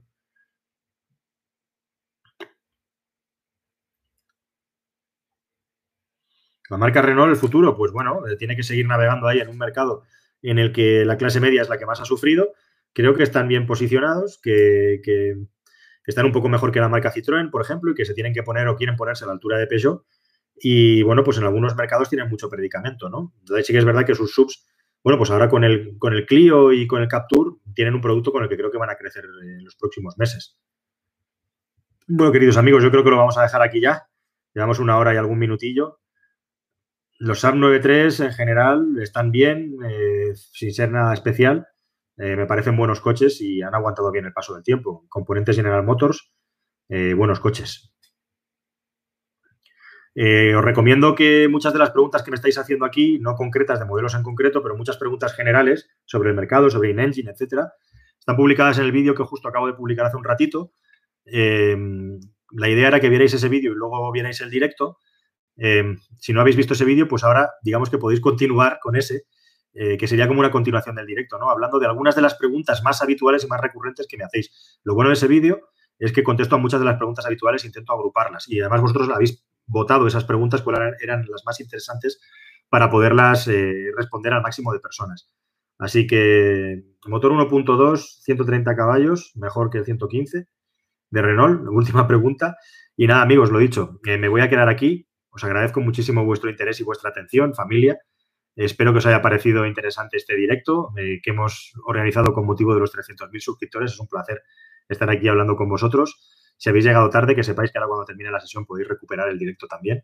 [6.69, 9.57] La marca Renault, el futuro, pues bueno, eh, tiene que seguir navegando ahí en un
[9.57, 10.03] mercado
[10.41, 12.53] en el que la clase media es la que más ha sufrido.
[12.93, 15.01] Creo que están bien posicionados, que,
[16.05, 18.43] están un poco mejor que la marca Citroën, por ejemplo, y que se tienen que
[18.43, 20.05] poner o quieren ponerse a la altura de Peugeot.
[20.55, 23.33] Y bueno, pues en algunos mercados tienen mucho predicamento, ¿no?
[23.39, 24.65] Entonces sí que es verdad que sus subs
[25.03, 28.31] bueno, pues ahora con el, con el Clio y con el Capture tienen un producto
[28.31, 30.57] con el que creo que van a crecer en los próximos meses.
[32.07, 34.07] Bueno, queridos amigos, yo creo que lo vamos a dejar aquí ya.
[34.53, 35.99] Llevamos una hora y algún minutillo.
[37.19, 41.67] Los SAP 93 en general están bien, eh, sin ser nada especial.
[42.17, 45.05] Eh, me parecen buenos coches y han aguantado bien el paso del tiempo.
[45.07, 46.31] Componentes General Motors,
[46.89, 47.93] eh, buenos coches.
[50.21, 53.79] Eh, os recomiendo que muchas de las preguntas que me estáis haciendo aquí, no concretas
[53.79, 57.71] de modelos en concreto, pero muchas preguntas generales sobre el mercado, sobre InEngine, etcétera,
[58.19, 60.73] están publicadas en el vídeo que justo acabo de publicar hace un ratito.
[61.23, 62.19] Em,
[62.51, 64.97] la idea era que vierais ese vídeo y luego vierais el directo.
[65.55, 69.23] Em, si no habéis visto ese vídeo, pues ahora digamos que podéis continuar con ese,
[69.73, 71.49] eh, que sería como una continuación del directo, ¿no?
[71.49, 74.79] Hablando de algunas de las preguntas más habituales y más recurrentes que me hacéis.
[74.83, 77.93] Lo bueno de ese vídeo es que contesto a muchas de las preguntas habituales, intento
[77.93, 82.19] agruparlas y además vosotros habéis votado esas preguntas cuáles eran las más interesantes
[82.69, 85.29] para poderlas eh, responder al máximo de personas.
[85.77, 90.47] Así que motor 1.2, 130 caballos, mejor que el 115
[91.11, 92.57] de Renault, última pregunta.
[92.95, 95.07] Y nada, amigos, lo dicho, me voy a quedar aquí.
[95.31, 97.99] Os agradezco muchísimo vuestro interés y vuestra atención, familia.
[98.55, 102.81] Espero que os haya parecido interesante este directo eh, que hemos organizado con motivo de
[102.81, 103.93] los 300.000 suscriptores.
[103.93, 104.41] Es un placer
[104.89, 106.38] estar aquí hablando con vosotros.
[106.59, 109.39] Si habéis llegado tarde, que sepáis que ahora cuando termine la sesión podéis recuperar el
[109.39, 110.03] directo también.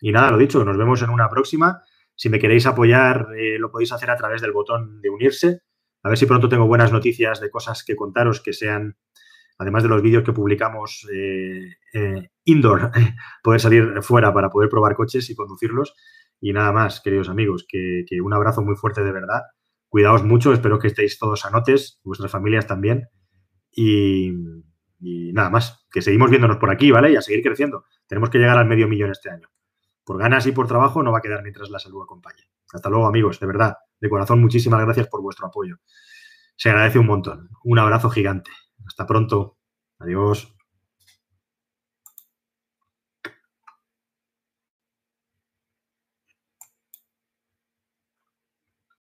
[0.00, 1.82] Y nada, lo dicho, nos vemos en una próxima.
[2.14, 5.62] Si me queréis apoyar, eh, lo podéis hacer a través del botón de unirse.
[6.04, 8.96] A ver si pronto tengo buenas noticias de cosas que contaros que sean,
[9.58, 12.92] además de los vídeos que publicamos eh, eh, indoor,
[13.42, 15.96] poder salir fuera para poder probar coches y conducirlos.
[16.40, 19.42] Y nada más, queridos amigos, que, un abrazo muy fuerte de verdad.
[19.88, 23.08] Cuidaos mucho, espero que estéis todos anotes, vuestras familias también.
[23.72, 24.32] Y,
[24.98, 27.12] y nada más, que seguimos viéndonos por aquí, ¿vale?
[27.12, 27.84] Y a seguir creciendo.
[28.06, 29.48] Tenemos que llegar al medio millón este año
[30.08, 32.48] por ganas y por trabajo no va a quedar mientras la salud acompañe.
[32.72, 35.76] Hasta luego, amigos, de verdad, de corazón, muchísimas gracias por vuestro apoyo.
[36.56, 37.50] Se agradece un montón.
[37.62, 38.50] Un abrazo gigante.
[38.86, 39.58] Hasta pronto.
[39.98, 40.57] Adiós.